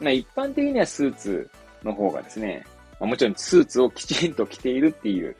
[0.00, 1.50] まあ、一般的にはスーツ
[1.82, 2.64] の方がですね、
[3.00, 5.34] まあ、もちろんスーツをきちんと着ているっていう、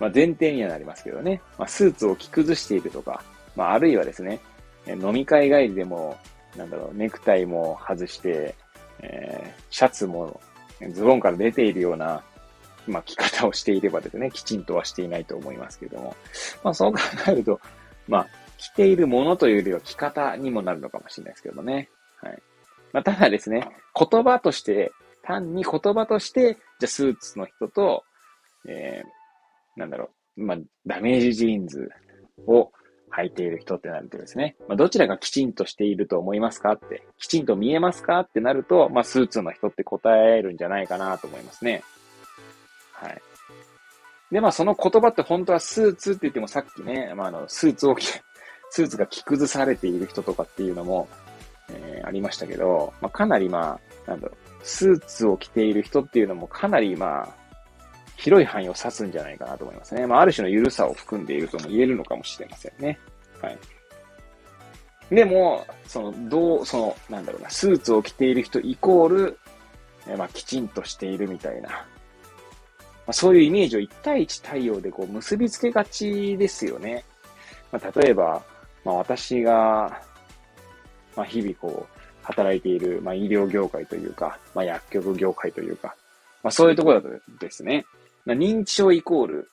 [0.00, 3.22] まあ、前提にはなりますけどね、まあ、スーツを着崩しているとか、
[3.54, 4.40] まあ、あるいはですね、
[4.86, 6.16] 飲み会帰りでも、
[6.56, 8.54] なんだろう、ネクタイも外して、
[9.00, 10.40] えー、シャツも
[10.90, 12.22] ズボンから出ているような
[12.86, 16.16] まあ、着方をしていればですね、きちんとはしていないと思いますけども、
[16.64, 17.60] まあ、そう考えると、
[18.08, 18.26] まあ、
[18.58, 21.88] 着ているものというよりは着方にもなるのかもしれないですけどもね。
[22.20, 22.42] はい。
[22.92, 24.92] まあ、ただですね、言葉として、
[25.24, 28.04] 単に言葉として、じゃスーツの人と、
[28.68, 31.90] えー、なんだろう、まあ、ダメージジーンズ
[32.46, 32.72] を
[33.10, 41.82] 履いている人ってなるとですね、まあ、どちらがきちんとしていると思いますかって、きちんと見えますかってなると、まあ、スーツの人って答えるんじゃないかなと思いますね。
[43.02, 43.22] はい。
[44.30, 48.04] で、まあその言葉って本当はスーツって言ってもさっきね、まああの、スーツを着、
[48.70, 51.08] スーツが着崩されている人とかっていうのも、
[51.70, 57.28] えー、ありましたけど、まあかなりまあ、なんだろう、スーツを着ている人っていうのもかなりまあ、
[58.16, 60.06] 広い範囲を指すんじゃないかなと思いますね。
[60.06, 62.98] まあある種の緩さを含んでいるとも言えるのかもしれませんね。
[63.40, 63.58] はい。
[65.14, 69.38] でも、その、どう、その、なんだろうな、スーツを着ている人イコール、
[70.08, 71.86] えまあ、きちんとしているみたいな、
[73.12, 77.04] あ、そういうイメージを1対1対応でこう結びつけがちですよね。
[77.70, 78.42] まあ、例えば、
[78.84, 80.00] まあ、私が、
[81.14, 85.94] まあ、日々こう、働いている、まあ、医療業界というか、まあ、薬局業界というか、
[86.42, 87.84] まあ、そういうところだとですね、
[88.24, 89.50] まあ、認知症イコール、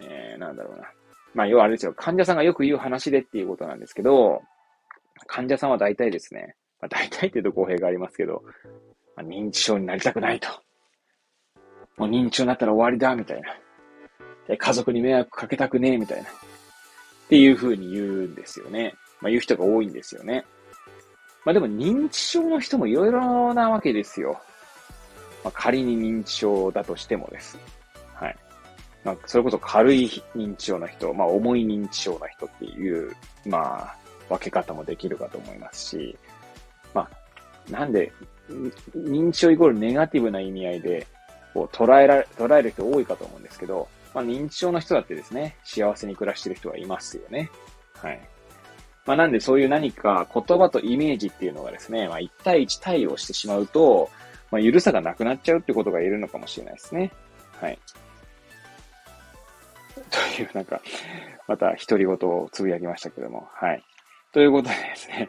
[0.00, 0.88] えー、なんだろうな。
[1.34, 4.42] まあ、要はあれですよ、患者さんがよく言う話でっていうことなんですけど、
[5.26, 8.42] 患者さんは大体ですね、まあ、大体っていうと語弊がありますけど、
[9.16, 10.48] まあ、認知症になりたくないと。
[12.02, 14.56] もう認知症になったら終わりだ、みたいな。
[14.56, 16.28] 家族に迷惑かけたくねえ、みたいな。
[16.28, 16.32] っ
[17.28, 18.94] ていう風に言うんですよね。
[19.20, 20.44] まあ言う人が多いんですよね。
[21.44, 24.40] まあでも認知症の人もいろいろなわけですよ。
[25.44, 27.56] まあ仮に認知症だとしてもです。
[28.14, 28.36] はい。
[29.04, 33.12] まあそれこそ軽い認知症の人、まあ重い認知症の人っていう、
[33.46, 33.96] まあ
[34.28, 36.18] 分け方もできるかと思いますし、
[36.92, 38.12] まあなんで
[38.96, 41.06] 認知症イコールネガティブな意味合いで
[41.52, 47.50] こう捉えられ、捉える人多いかと思うんですけど、まあ認知症の人だってですね、幸せに暮らしてる人はいますよね。
[47.94, 48.20] はい。
[49.06, 54.10] まあなんでそういう何か言葉とイメージっていうのがですね、まあ1対1対応してしまうと、
[54.50, 57.10] まあ緩さがなくなっちゃうってことが言えるのかもしれないですね。
[57.60, 57.78] はい。
[60.36, 60.80] というなんか、
[61.48, 63.82] また独り言をつぶやきましたけども、はい。
[64.32, 65.28] ということでですね、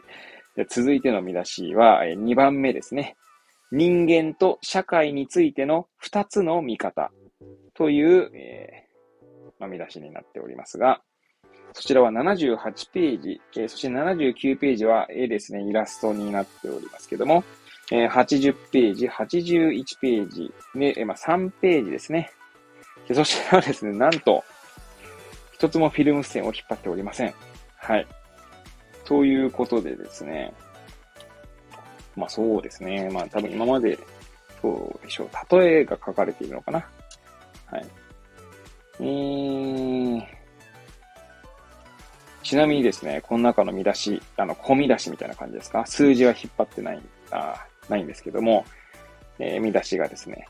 [0.68, 3.16] 続いての見出しは2番目ですね。
[3.72, 7.10] 人間と社会についての2つの見方
[7.74, 8.84] という、えー
[9.58, 11.00] まあ、見出しになっておりますが、
[11.72, 17.42] そちらは78ページ、えー、そして79ページは絵ですね、イラストになっておりますけども、
[17.90, 22.30] えー、80ページ、81ページ、で、えー、まあ、3ページですね。
[23.12, 24.44] そしてはですね、なんと、
[25.52, 27.34] 一つもフィルム線を引っ張っておりません。
[27.76, 28.06] はい。
[29.04, 30.54] ということでですね、
[32.16, 33.10] まあそうですね。
[33.10, 33.98] まあ多分今まで、
[34.62, 35.56] そうでしょう。
[35.58, 36.86] 例えが書かれているのかな。
[37.66, 37.86] はい。
[39.00, 40.24] えー、
[42.42, 45.84] ちなみにですね、この中の見出し、あの、込み出しみたいな感じですか？
[45.86, 48.64] 数字は引っ張ってない、あないんですけども、
[49.38, 50.46] えー、見出しがですね、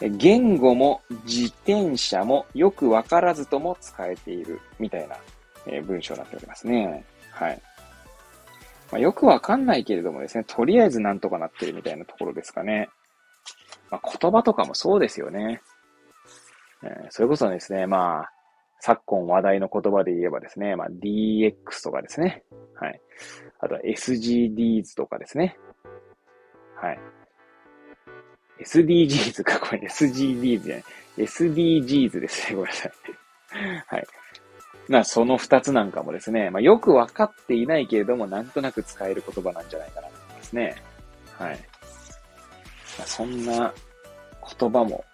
[0.00, 5.16] 言語も自転車もよくわからずとも使えているみたいな、
[5.66, 7.04] えー、文章になっておりますね。
[7.30, 7.62] はい。
[8.90, 12.88] まあ、よくわかんないけれどもですね、とりあえずなんとかなってるみたいなところですかね。
[13.90, 15.60] まあ、言葉とかもそうですよね。
[16.82, 18.32] えー、それこそですね、まあ、
[18.80, 22.44] 昨今話題の言葉で言えばですね、まあ、DX とかですね。
[22.80, 23.00] はい。
[23.60, 25.58] あとは SGDs とかですね。
[26.76, 26.98] はい。
[28.60, 30.84] SDGs か、これ SGDs じゃない。
[31.18, 32.56] SDGs ですね。
[32.56, 32.92] ごめんなさい。
[33.86, 34.06] はい。
[34.88, 40.82] まあ、その二つなんかもですね、まあ、よくわかっていないけれども、なんとなく使える言葉なんじゃないかなと思いますね。
[41.38, 41.58] はい。
[42.98, 43.72] まあ、そんな
[44.58, 45.04] 言葉も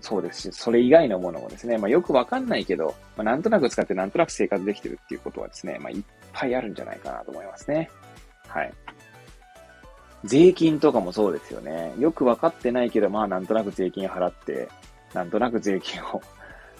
[0.00, 6.02] そうですし、それ以外のものもですね、まあ、よくわかんないけど、まあ、なんとなく使ってなんとなく生活できてるっていうことはですね、まあ、いっ
[6.32, 7.90] ぱいあるんじゃないかなと思いますね。
[8.46, 8.72] はい。
[10.24, 11.94] 税金とかもそうですよね。
[11.98, 14.68] よくわかってないけど、まあ、なんとなく税金払って、
[15.12, 16.22] なんとなく税金を、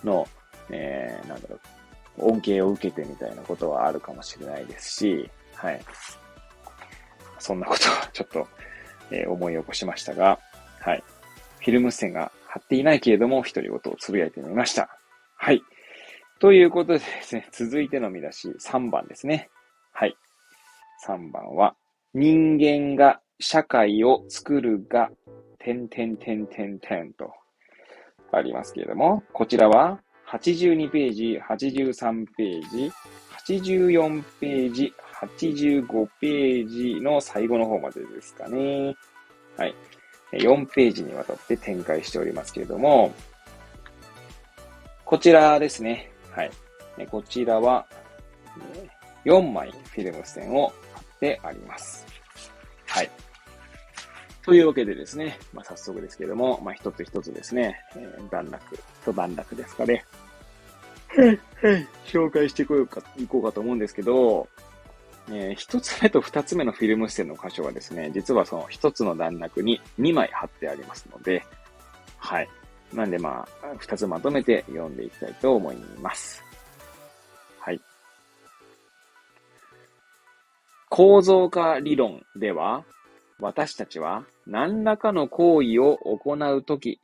[0.05, 0.27] の、
[0.71, 1.61] えー、なんだろう、
[2.21, 5.81] 恩恵を受けてみたいなことはあるかもしれないですし、はい。
[7.39, 8.49] そんなことをちょっと、
[9.11, 10.39] えー、思い起こしましたが、
[10.81, 11.05] はい。
[11.61, 14.89] フィルム線が貼っていないけれども、独り言をつぶやいてみました。
[15.37, 15.63] はい。
[16.41, 19.51] ということでですね、続いての見出し3番ですね。
[19.93, 20.17] はい。
[21.07, 21.75] 3番は、
[22.15, 25.11] 人間が社会を作るが、
[25.59, 27.33] てんてんてんてんてんと
[28.33, 30.01] ありますけれども、こちらは
[30.31, 32.93] 82ページ、83ページ、
[33.47, 38.95] 84ページ、85ページの最後の方までですかね。
[39.57, 39.75] はい。
[40.33, 43.13] 4ページにわたって展開しておりますけれども、
[45.05, 46.13] こちらですね。
[46.31, 46.51] はい。
[47.11, 47.87] こちらは、
[49.25, 52.07] 4枚フィルム線を貼ってあります。
[52.87, 53.11] はい。
[54.49, 60.07] というわけでですね、まあ、早速ですけれども、まあ、一つ一つですね、えー、段落、一段落ですかね。
[62.07, 64.49] 紹介していこうか、いこうかと思うんですけど、
[65.29, 71.45] えー、一つ目と二つ目のフィルム線の箇所はですね、実はその一つの段落に2枚貼ってありますので、
[72.17, 72.49] はい。
[72.95, 76.43] なんでまあ、二つまとめて読んでいきたいと思います。
[77.61, 77.79] はい。
[80.89, 82.83] 構造化理論では、
[83.41, 87.03] 私たちは何らかの行為を行うとき、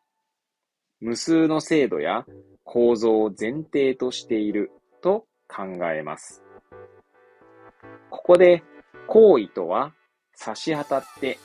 [1.00, 2.24] 無数の制度や
[2.64, 4.72] 構造を前提としている
[5.02, 6.42] と考えます。
[8.08, 8.62] ここで
[9.06, 9.92] 行為とは
[10.32, 11.38] 差し当たって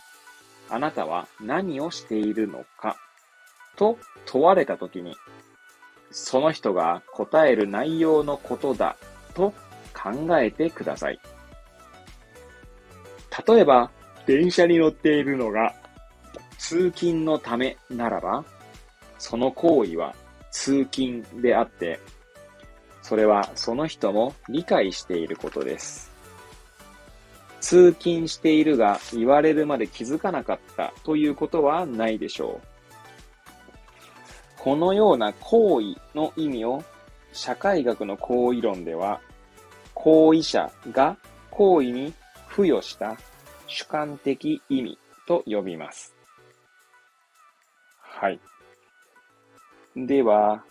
[0.70, 2.96] あなたは何をしているのか
[3.76, 5.18] と問われたときに
[6.12, 8.96] その人が答える内容のことだ
[9.34, 9.54] と
[9.94, 11.20] 考えてください。
[13.46, 13.92] 例えば
[14.26, 15.76] 電車に乗っているのが
[16.70, 18.46] 通勤のためならば、
[19.18, 20.14] その行為は
[20.52, 22.00] 通勤であって、
[23.02, 26.12] それはその人も理解していることです。
[27.60, 32.68] 通勤しているが言われるまで気づかなかったということはないでしょう。
[34.60, 36.84] このような行為の意味を
[37.34, 39.22] 社会学の行為論では、
[39.96, 41.18] 行為者が
[41.50, 42.14] 行為に
[42.48, 43.18] 付与した
[43.66, 46.19] 主観的意味と呼びます。
[48.20, 48.40] はい。
[49.96, 50.62] では、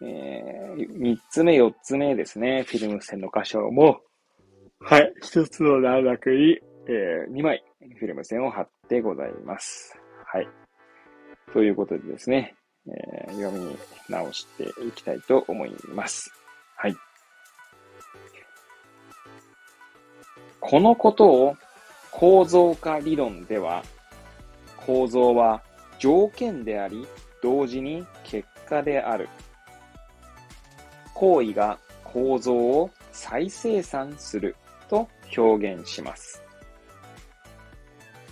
[0.00, 2.62] えー、3つ目、4つ目ですね。
[2.62, 4.00] フィルム線の箇所も、
[4.78, 7.64] はい、1つの段落に、えー、2枚、
[7.98, 9.98] フィルム線を貼ってございます。
[10.24, 10.48] はい。
[11.52, 12.54] ということでですね、
[12.86, 13.76] えー、読み
[14.08, 16.32] 直していきたいと思います。
[16.76, 16.94] はい。
[20.60, 21.56] このことを
[22.12, 23.82] 構造化理論では、
[24.76, 25.62] 構造は
[26.02, 27.06] 条件であり、
[27.44, 29.28] 同時に結果である。
[31.14, 34.56] 行為が構造を再生産する
[34.88, 36.42] と表現します。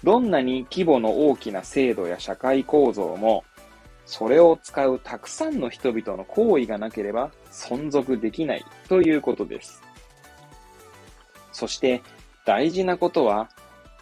[0.03, 3.45] どんなに規模の大きな制度や社会構造も、
[4.05, 9.81] それを使うたくさんの人々の行為がなければ存続できないということです。
[11.53, 12.03] そして
[12.45, 13.49] 大事なことは、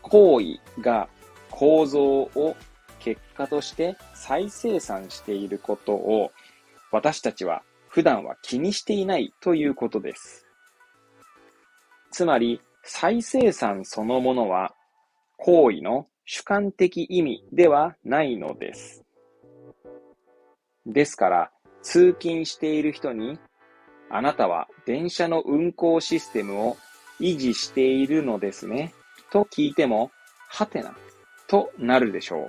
[0.01, 1.07] 行為が
[1.51, 2.57] 構造を
[3.09, 6.31] 結果として再生産していることを
[6.93, 10.47] 私たちは普段は気にしていないということです。
[12.11, 14.75] つまり、再生産そのものは
[15.39, 19.05] 行為の主観的意味ではないのです。
[20.85, 21.51] ですから、
[21.83, 23.39] 通勤している人に、
[24.11, 26.77] あなたは電車の運行システムを
[27.21, 28.93] 維持しているのですね、
[29.31, 30.11] と聞いても、
[30.49, 30.95] はてな、
[31.47, 32.49] となるでしょ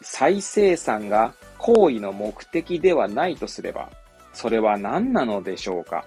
[0.00, 3.90] 再生産が行為の目的ではないとすれば、
[4.32, 6.04] それは何なのでしょうか？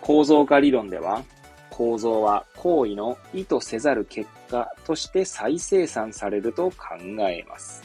[0.00, 1.24] 構造化理論では、
[1.70, 6.96] 構造は行為の意図せざる結果として再生産されると考
[7.28, 7.82] えます。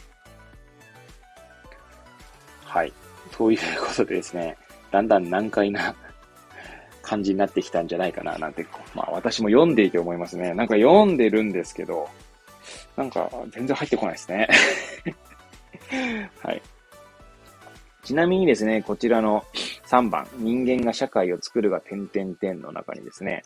[2.66, 2.94] はい。
[3.32, 4.58] ということでですね、
[4.92, 5.96] だんだん難解な
[7.02, 10.54] 感じになってきたんじゃないかな、なんて、まあ私も読んでいて思いますね。
[10.54, 12.10] なんか読んでるんですけど、
[12.98, 14.50] なんか全然入ってこないですね。
[16.44, 16.62] はい。
[18.04, 19.46] ちなみにですね、こちらの
[19.86, 23.44] 3番、人間が社会を作るが点々点の中にですね、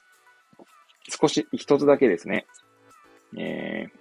[1.10, 2.46] 少し、一つだけですね、
[3.38, 4.00] えー、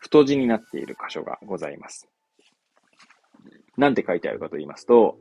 [0.00, 2.08] 太字になっている箇所がございます。
[3.76, 5.16] なんて書いてあるかと言いますと、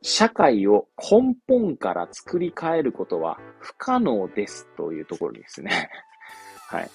[0.00, 5.88] 社会を根本から作り変えることは不可能ですというところですね。
[6.66, 6.90] はい。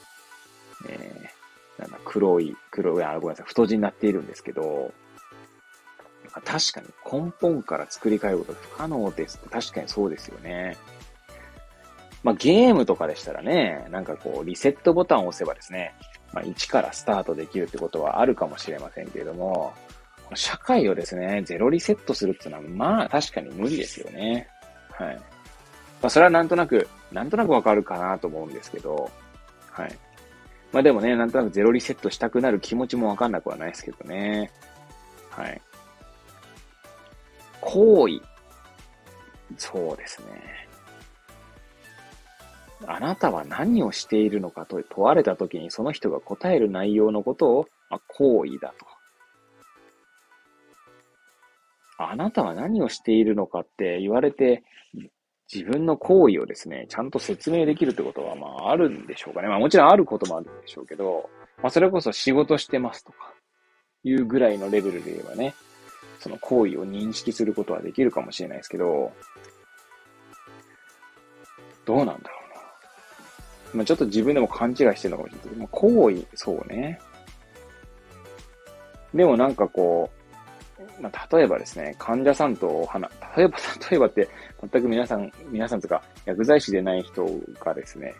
[0.85, 4.93] えー、なんだ、黒い、黒い、あ、ごめんなさい、太字になっているんですけど、
[6.45, 10.77] 確かに根本から作り変えること不可能です確かにそうですよね。
[12.23, 15.93] まあゲームとかでしたらね、なんかこうリセットボタンを押せばですね、
[16.33, 19.73] まあ1からスタートできるってことはあるかもしれませんけれども、
[20.35, 24.47] 社会をですね、ゼロリセットするっていうのは、まあ確かに無理ですよね。
[24.91, 25.15] はい。
[25.15, 25.23] ま
[26.03, 29.09] あそれはなんとなく、なんとなくわかるかなと思うんですけど、
[29.71, 29.97] はい。
[30.71, 34.51] まあでもね、なんとなくゼロリセットしたくなる気持ちもわかんなくはないですけどね。
[35.29, 35.61] はい。
[37.61, 38.21] 行為。
[39.57, 40.67] そうですね。
[42.85, 48.85] あなたは何をしているのかと問われたときにその人が答える内容のことを、まあ、行為だと。
[51.99, 54.63] あなたは何をしているのかって言われて、
[55.53, 59.47] 自分の行為をですね、ちゃんと説明できるってことは、まあ、あるんでしょうかね。
[59.47, 61.29] まあ、もちろんあることもあるんでしょうけど、
[61.61, 63.33] まあ、それこそ仕事してますとか、
[64.03, 65.55] いうぐらいのレベルで言えばね、
[66.19, 69.11] その行為を認識することはできるかもしれないですけど、
[71.85, 73.75] どうなんだろうな。
[73.75, 76.99] まあ、ちょっと自分でも勘違いしてるのかもしれないけど、まあ、行為、そうね。
[79.13, 80.16] でもなんかこう、
[80.99, 83.57] まあ、例えばですね、患者さんとお話、例えば、
[83.89, 84.27] 例えばって、
[84.61, 87.25] 全く皆さん、皆さんとか、薬剤師でない人
[87.59, 88.13] がですね、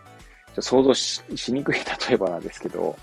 [0.54, 1.76] ちょ想像しにくい
[2.08, 2.96] 例えばなんですけど、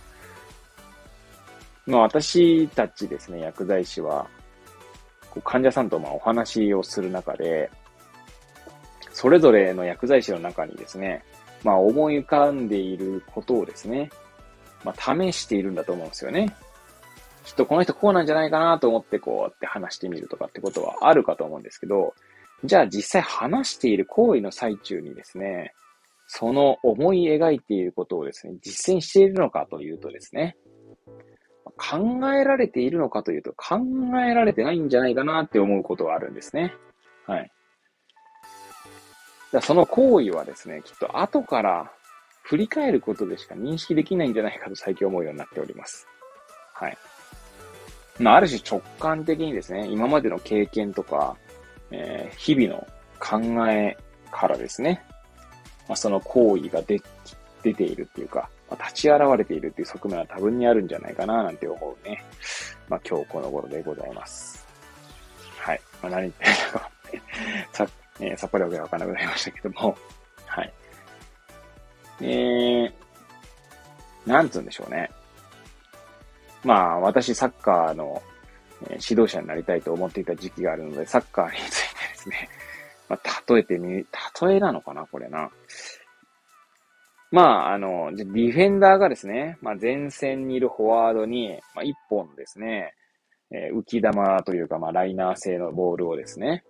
[1.85, 4.27] まあ私たちですね、薬剤師は、
[5.29, 7.69] こう患者さんとまあお話をする中で、
[9.11, 11.23] それぞれの薬剤師の中にですね、
[11.63, 14.09] まあ思い浮かんでいることをですね、
[14.83, 16.55] まあ試しているんだと思うんですよね。
[17.45, 22.13] きっとこの人こうなんじゃないかなと思ってこうやって話してみるとかってことはあるかと思うんですけど、
[22.63, 25.73] じゃあ実際話している行為の最中にですね、
[26.27, 30.57] その思い描いていることをですね、実践しているのかというとですね、
[31.77, 31.99] 考
[32.33, 33.77] えられているのかというと考
[34.25, 36.73] えられてないんじゃないかなって思うことがあるんですね。
[37.27, 37.51] はい。
[39.51, 41.91] だその行為はですね、きっと後から
[42.43, 46.07] 振り返ることでしか認識できないんじゃないかと最近思うようになっております。
[46.73, 46.97] はい。
[48.19, 51.35] まあ、ある種直感的にですね、今までの経験とか、
[51.91, 52.87] えー、日々の
[53.19, 53.97] 考え
[54.31, 55.03] からですね、
[55.87, 57.01] まあ、その行為が出、
[57.63, 62.23] 出ているっていうか、まあ、立ち現れているっていう側面は多分にあるんじゃないかななんて思うね。
[62.87, 64.65] まあ、今日この頃でございます。
[65.57, 65.81] はい。
[66.01, 66.91] まあ、何言ってるのか
[67.73, 67.87] さ、
[68.19, 69.97] えー、さっぱりわけがわかんなくなりましたけども、
[70.45, 70.73] はい。
[72.21, 72.91] えー、
[74.25, 75.11] なんつうんでしょうね。
[76.65, 78.21] まあ、私、サッカーの、
[78.81, 82.49] 指導者になりたいと思っていた時期があるので、サッカーについてですね、
[83.07, 84.05] まあ、例えてみ、
[84.41, 85.49] 例えなのかなこれな。
[87.31, 92.93] まあ、あの、ディフェンダーがですね、まあ、前線にいるフォワードに、まあ、一本ですね、
[93.51, 96.63] えー、浮き玉というか、まあ、ライナー製のボールをですね、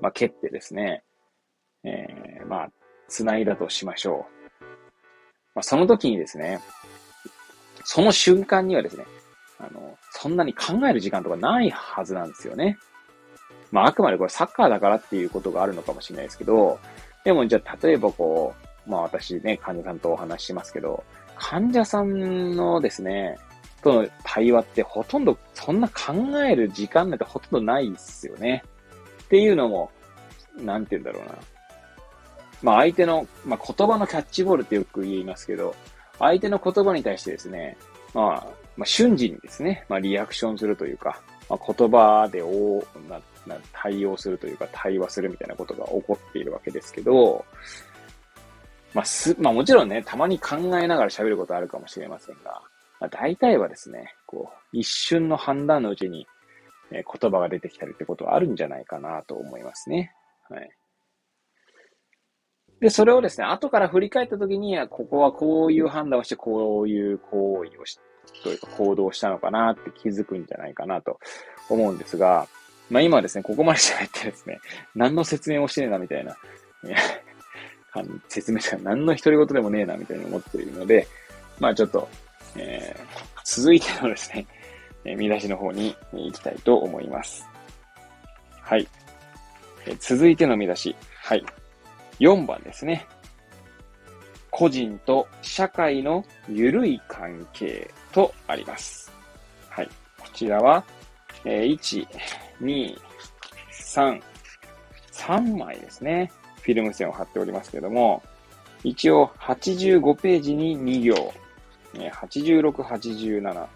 [0.00, 1.02] まあ、蹴ってですね、
[1.84, 2.68] えー、まあ、
[3.08, 4.26] 繋いだとしましょ
[4.60, 4.64] う。
[5.54, 6.60] まあ、その時にですね、
[7.84, 9.04] その瞬間にはですね、
[9.58, 12.78] あの、そんなに考える時間とかないはずなんですよね。
[13.70, 16.78] まあ、あくまでこれサッカーだからっていうことがあるのかもしれないですけど、
[17.24, 18.54] でもじゃあ、例えばこ
[18.86, 21.04] う、まあ私ね、患者さんとお話ししますけど、
[21.36, 23.36] 患者さんのですね、
[23.82, 28.62] との対話ってほとんどそんな考える時間なんてほとんどないっすよね。
[29.24, 29.90] っていうのも、
[30.56, 31.34] なんて言うんだろうな。
[32.62, 35.74] まあ相手の、まあ言葉のキャッチボールってよく言いますけど、
[36.18, 37.76] 相手の言葉に対してですね、
[38.14, 38.46] まあ、
[38.78, 41.20] まあ瞬時にですね、まあリアクションするというか、
[41.50, 47.44] まあ、言葉でおなな対応するというか対話するみたいなことが起こっているわけですけど、
[48.94, 52.62] まあす、まあもちろんね、たまに考えながら喋ることあるかもしれませんが、
[53.00, 56.26] まあ、大体はですね、こう、一瞬の判断のうちに、
[56.90, 60.12] えー、言葉が出てきたりってことはあるんじゃないかなと思いますね。
[60.48, 60.70] はい。
[62.80, 67.98] で、それをですね、後から振り返ったときに、ここはこういう判断をして、こういう行為をし、
[68.42, 71.18] というか行動したのかなって気づくんじゃないかなと
[71.68, 72.46] 思うんですが、
[72.90, 74.60] まあ今ですね、ここまで喋ってですね、
[74.94, 76.36] 何の説明もしてねえなみたいな、
[78.28, 81.06] 説明者何の独り言でもねえなみたいに思っているので、
[81.58, 82.08] まあちょっと、
[82.56, 84.46] えー、続いてのですね、
[85.04, 87.46] え見出しの方に行きたいと思います。
[88.60, 88.86] はい。
[89.86, 90.96] え続いての見出し。
[91.22, 91.44] はい。
[92.20, 93.06] 4番ですね。
[94.50, 99.12] 個人と社会の緩い関係とあります。
[99.68, 99.88] はい。
[100.18, 100.84] こちらは、
[101.44, 102.06] えー、1、
[102.60, 102.98] 2、
[103.72, 104.22] 3、
[105.12, 106.30] 3枚ですね。
[106.62, 108.22] フィルム線を貼っておりますけども、
[108.84, 111.34] 一応85ページに2行、
[111.94, 113.66] え86、87、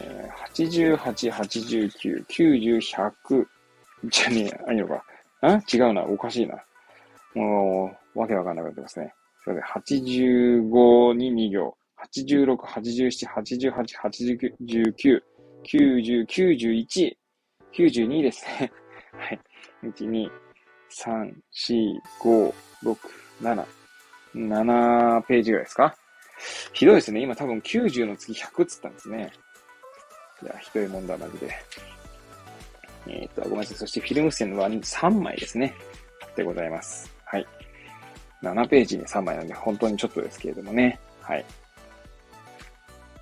[0.00, 3.46] え88、89、90、100、
[4.04, 5.04] じゃねえ、あ、いいのか。
[5.42, 5.60] あ？
[5.72, 6.62] 違うな、おかしいな。
[7.34, 9.12] もう、わけわかんなくなってますね。
[9.44, 15.22] それで、85に2行、86、87、88、89、
[15.64, 17.16] 90、91、
[17.72, 18.72] 92ですね。
[19.12, 19.40] はい。
[19.84, 20.30] 1、2、
[20.90, 22.98] 3、4、5、6、
[23.42, 23.66] 7、
[24.34, 25.94] 7ページぐらいですか？
[26.72, 27.20] ひどいですね。
[27.20, 29.30] 今多分90の次100っつったんですね。
[30.42, 31.54] いや、ひどいもんだ、マジで。
[33.06, 33.76] えっ、と、ごめんなさい。
[33.76, 35.74] そしてフィルム線は3枚ですね。
[36.36, 37.12] でございます。
[37.24, 37.46] はい。
[38.42, 40.98] 7ページに3枚なんで、本当にちょっとですけれどもね。
[41.20, 41.44] はい。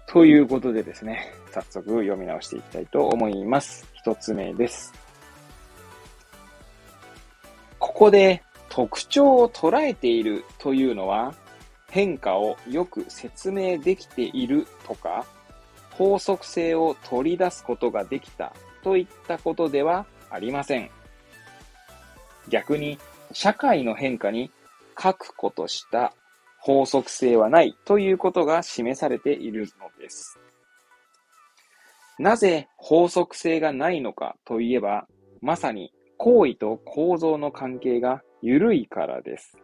[0.09, 3.87] ということでですね、早速読み直していきたいと思います。
[3.93, 4.95] 一つ目です。
[7.79, 11.35] ここで特徴を捉えているというのは、
[11.91, 15.27] 変化をよく説明できているとか、
[15.91, 20.91] 法則性を取り出すことができたといったことではありません。
[22.49, 22.99] 逆に、
[23.33, 24.51] 社会の変化に
[24.95, 26.15] 確固とした
[26.69, 30.39] 法則性はないということが示されているのです。
[32.19, 35.07] なぜ法則性がないのかといえば、
[35.41, 39.57] まさに行為と構造の関係が緩いからです。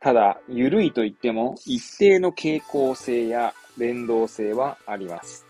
[0.00, 5.44] ただ、緩いと言っても一定の傾向性や連動性はあります。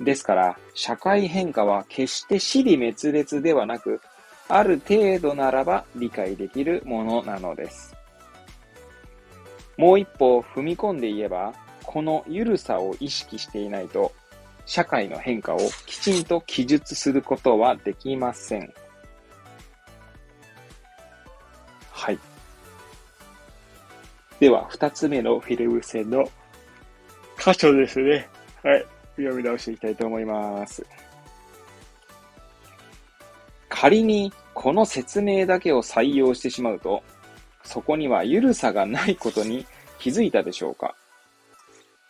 [0.00, 4.00] ですから、社会変化は決して死に滅裂ではなく、
[4.48, 7.99] ある程度ならば理解できるものなのです。
[9.80, 11.54] もう一歩踏み込んで言えば、
[11.84, 14.12] この緩さを意識していないと、
[14.66, 18.74] 社会の変化をきちんと記述することはできません。
[21.90, 22.18] はい。
[24.38, 26.24] では、二つ目のフィルム線の
[27.42, 28.28] 箇所ですね。
[28.62, 28.86] はい。
[29.16, 30.84] 読み直していきたいと思います。
[33.70, 37.02] 仮にこの説明だけを採用してしまうと、
[37.64, 39.66] そこには緩さがないことに
[39.98, 40.94] 気づいたでしょうか？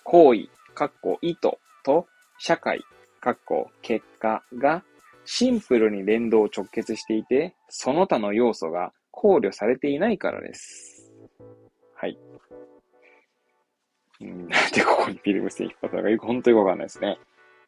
[0.04, 1.52] 行為、かっこ意図
[1.84, 2.06] と
[2.38, 2.82] 社会、
[3.20, 4.82] かっこ結果が
[5.24, 11.10] シンプルに連動直結していて、その他の要素が考慮されていないからです。
[11.94, 12.18] はい。
[14.24, 17.18] ん、なんでここにフィルム線引っ張ったのかよく本当にわかんないですね。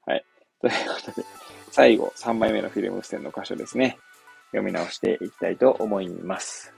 [0.07, 0.25] はい。
[0.61, 1.27] ということで、
[1.71, 3.99] 最後、3枚目のフィルム線の箇所ですね。
[4.53, 6.75] 読み直していきたいと思います。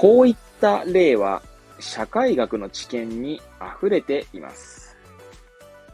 [0.00, 1.42] こういった例は、
[1.80, 3.42] 社会学の知見に
[3.80, 4.96] 溢れています。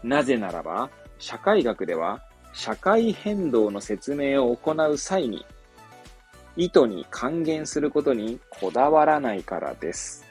[0.03, 2.21] なぜならば、社会学では、
[2.53, 5.47] 社会変動の説明を行う際に、
[6.55, 10.27] 意図に還元することにこだわらないからです。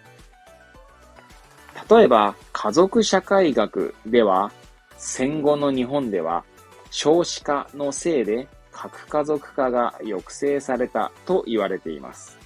[1.89, 4.51] 例えば、家族社会学では、
[4.97, 6.43] 戦後の日本では、
[6.91, 12.42] 少子化のせいで核家族化が抑制されたと言われています。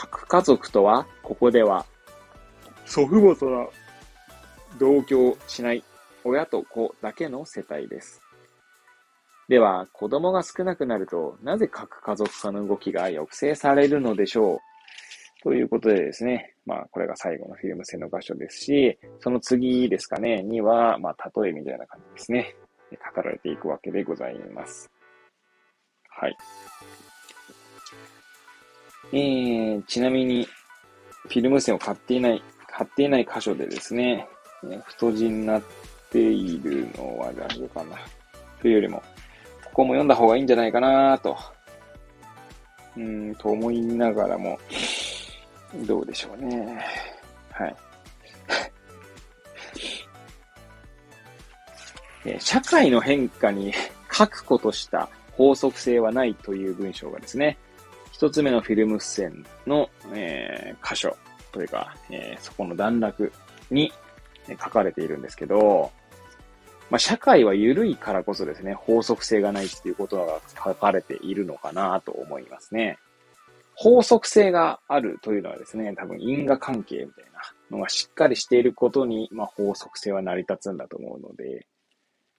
[0.00, 1.84] 核家族とは、ここでは、
[2.86, 3.72] 祖父母との
[4.78, 5.82] 同居しない
[6.22, 8.22] 親と子だけの世帯です。
[9.48, 14.58] では、子供が少なくなると、なぜ核家族化の動きが抑制されるのでしょう？
[15.42, 22.54] ということでですね、まあ、これが最後のフィルム線の場所ですし、その次ですかね、には、まあ、例えみたいな感じですね。
[22.92, 24.88] 語られていくわけでございます。
[26.08, 26.36] はい。
[29.12, 30.46] えー、ちなみに、
[31.24, 34.28] フィルム線を買っていない、買っていない箇所でですね、
[34.86, 35.62] 太字になっ
[36.10, 37.96] ているのは大丈夫かな？
[38.60, 39.02] というよりも、
[39.64, 41.36] ここも読んだ方がいいんじゃないかなと、
[42.96, 44.58] うん、と思いながらも、
[45.86, 46.84] どうでしょうね。
[47.50, 47.76] はい。
[52.40, 53.72] 社会の変化に
[54.08, 57.56] 確固とした法則性はないという文章がですね、
[58.18, 61.16] 一つ目のフィルム線の、えー、箇所
[61.52, 63.32] というか、えー、そこの段落
[63.70, 63.92] に
[64.48, 65.92] 書かれているんですけど、
[66.90, 72.98] まあ、社会は緩いからこそですね、法則性がないっていうことが書かれているのかなと思いますね。
[73.76, 77.40] 法則性があるというのはですね、多分因果関係みたいな
[77.70, 81.68] のがしっかりしていることに、まあ、法則性は成り立つんだと思うので、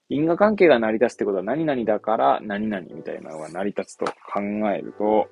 [0.09, 4.41] 因果関係が成り立つってことは何々だから何々みたいなのが成り立つと考
[4.73, 5.29] えると、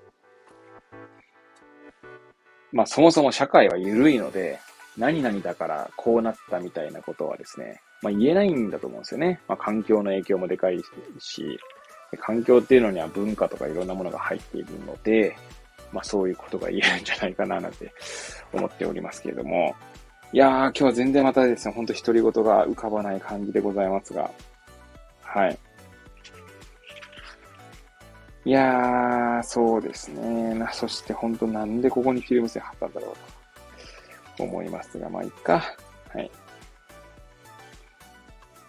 [2.71, 4.59] まあそもそも社会は緩いので、
[4.97, 9.39] 何々だからこうなったみたいなことはですね、まあ言えないんだと思うんですよね。
[9.47, 10.81] まあ環境の影響もでかい
[11.19, 11.59] し、
[12.19, 15.35] 環境っていうのには文化とかいろんなものが入っているので、
[15.91, 17.91] まあそういうことが言えるんじゃないかななんて
[18.53, 19.75] 思っておりますけれども。
[20.33, 24.29] いやー、今日は全然またですね、ほんと独り言が浮かばない感じでございますが。
[25.21, 25.57] はい。
[28.47, 30.53] いやー、そうですね。
[30.53, 35.75] な、そして本当なんでここにフィルム線貼ったんだろうと思いますが、まあいいか。
[36.13, 36.31] はい。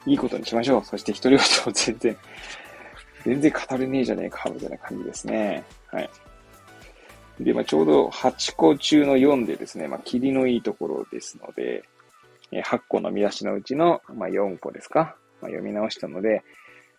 [0.06, 0.84] いいことにしましょう。
[0.84, 2.16] そして独り言を全然、
[3.24, 5.62] 全然語れねえじゃねえか、みたいな感じですね。
[5.92, 6.10] はい。
[7.38, 11.84] で、まあ、ちょうど8個中の4でですね、まあ、霧のいいところですので、
[12.50, 16.42] 8個の見出しのうちの、まあ、4個ですか、まあ、読み直したので、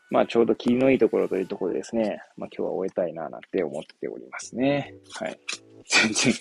[0.10, 4.94] まあ、ちょうど霧のいいところというところでですね、まあ、今日は終えたいな、なんて思っておりますね。
[5.14, 5.40] はい。
[5.86, 6.34] 全然、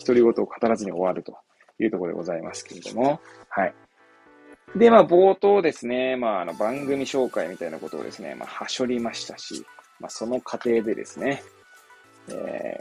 [0.00, 1.36] 独り言を語らずに終わると
[1.78, 3.74] いうところでございますけれども、はい。
[4.76, 9.64] で、まあ、冒頭ですね、まあ、あの、番組紹介みたいなことをですね、まあ、はしょりましたし、
[9.98, 11.42] まあ、その過程でですね、
[12.28, 12.78] え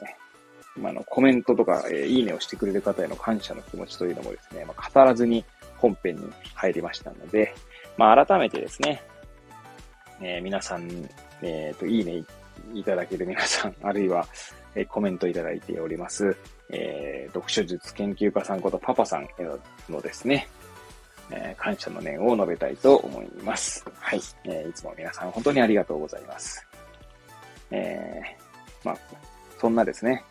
[0.78, 5.44] ー、まあ、の、コメントとか、えー、いいねをしてくれる方への感謝の気持ちというのもですね、まあ、語らずに
[5.78, 7.54] 本編に入りましたので、
[7.98, 9.04] まあ、改めてですね、
[10.22, 10.90] えー、皆さん、
[11.42, 12.24] えっ、ー、と、いいね
[12.74, 14.26] いただける皆さん、あるいは、
[14.76, 16.36] えー、コメントいただいております、
[16.70, 19.28] え、読書術研究家さんことパパさんへ
[19.90, 20.48] のですね、
[21.32, 23.84] え、感謝の念を述べたいと思います。
[24.00, 24.22] はい。
[24.46, 26.66] え、いつも皆さん本当にありがとうございます。
[27.72, 28.22] え、
[28.84, 28.98] まあ、
[29.60, 30.24] そんなですね、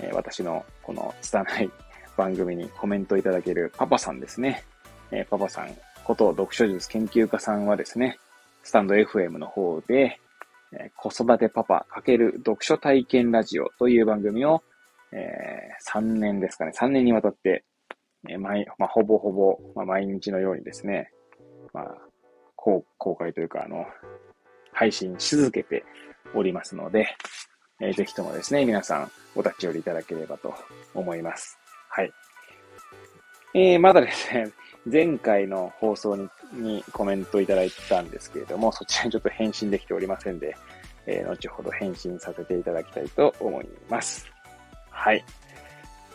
[0.00, 1.70] え私のこの拙い
[2.16, 4.64] 番組にコメントいただけるパパさんですね。
[5.10, 8.18] えパパさんこと読書術研究家さんはですね、
[8.68, 10.20] スタンド FM の方で、
[10.78, 14.62] え子育てパパ×読書体験ラジオという番組を、
[15.10, 17.64] え、3年ですかね、3年にわたって、
[18.28, 21.10] え、毎、まあ、ほぼほぼ、まあ、毎日のようにですね、
[21.72, 21.96] まあ、
[22.56, 22.84] 公
[23.18, 23.86] 開というか、あの、
[24.72, 25.82] 配信し続けて
[26.34, 27.08] おりますので、
[27.80, 30.52] えー、ぜひともですね、皆さんお立ち寄りいただければと
[30.94, 31.58] 思います。
[31.88, 32.12] はい。
[33.54, 34.52] えー、まだですね、
[34.90, 40.56] 前回の放送ににコメントいただいたんですけれども、そちらにちょっと返信できておりませんで、
[41.06, 44.26] えー、後ほど返信させていただきたいと思います。
[44.90, 45.24] はい。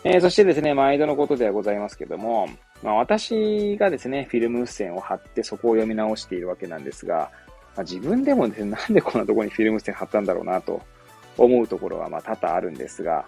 [0.04, 2.48] えー、そしてですね、毎度のことではございますけども、
[2.82, 7.30] まあ、私がですね、フィルム線を貼ってそこを読み直しているわけなんですが、
[7.74, 10.82] まあ、自分でもですね、なんでこんなところにフィルム線貼ったんだろうなと
[11.38, 13.24] 思うところはま多々あるんですが、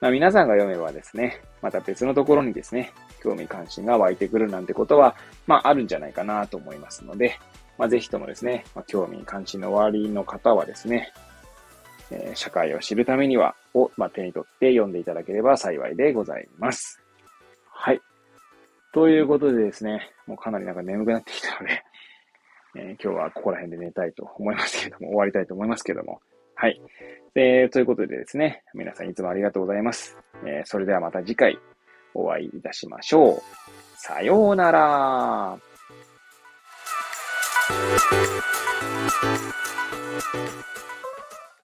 [0.00, 2.92] まあ、皆さんが読めばですね、また別のところにですね、
[3.22, 5.14] 興味関心が湧いてくるなんてことは、
[5.46, 7.38] まああるんじゃないかなと思いますので、
[7.78, 11.12] まあぜひともですね、まあ、興味関心のおありの方はですね、
[12.12, 17.00] えー、社会を知るためには、を、まあ、手に取って読んでいただければ幸いでございます。
[17.64, 18.00] はい。
[18.92, 21.82] ということでですね、もうかなりなんか眠くなってきたので、
[22.76, 26.20] えー、今日はここら辺で寝たいと思いますけども、終わりたいと思いますけども、
[26.54, 26.80] はい。
[27.34, 30.18] えー、ということでですね、皆さんいつもありがとうございます。
[30.44, 31.58] えー、それではまた次回
[32.14, 33.42] お会いいたしましょう。
[33.96, 35.58] さようなら。
[37.68, 38.42] Thank you.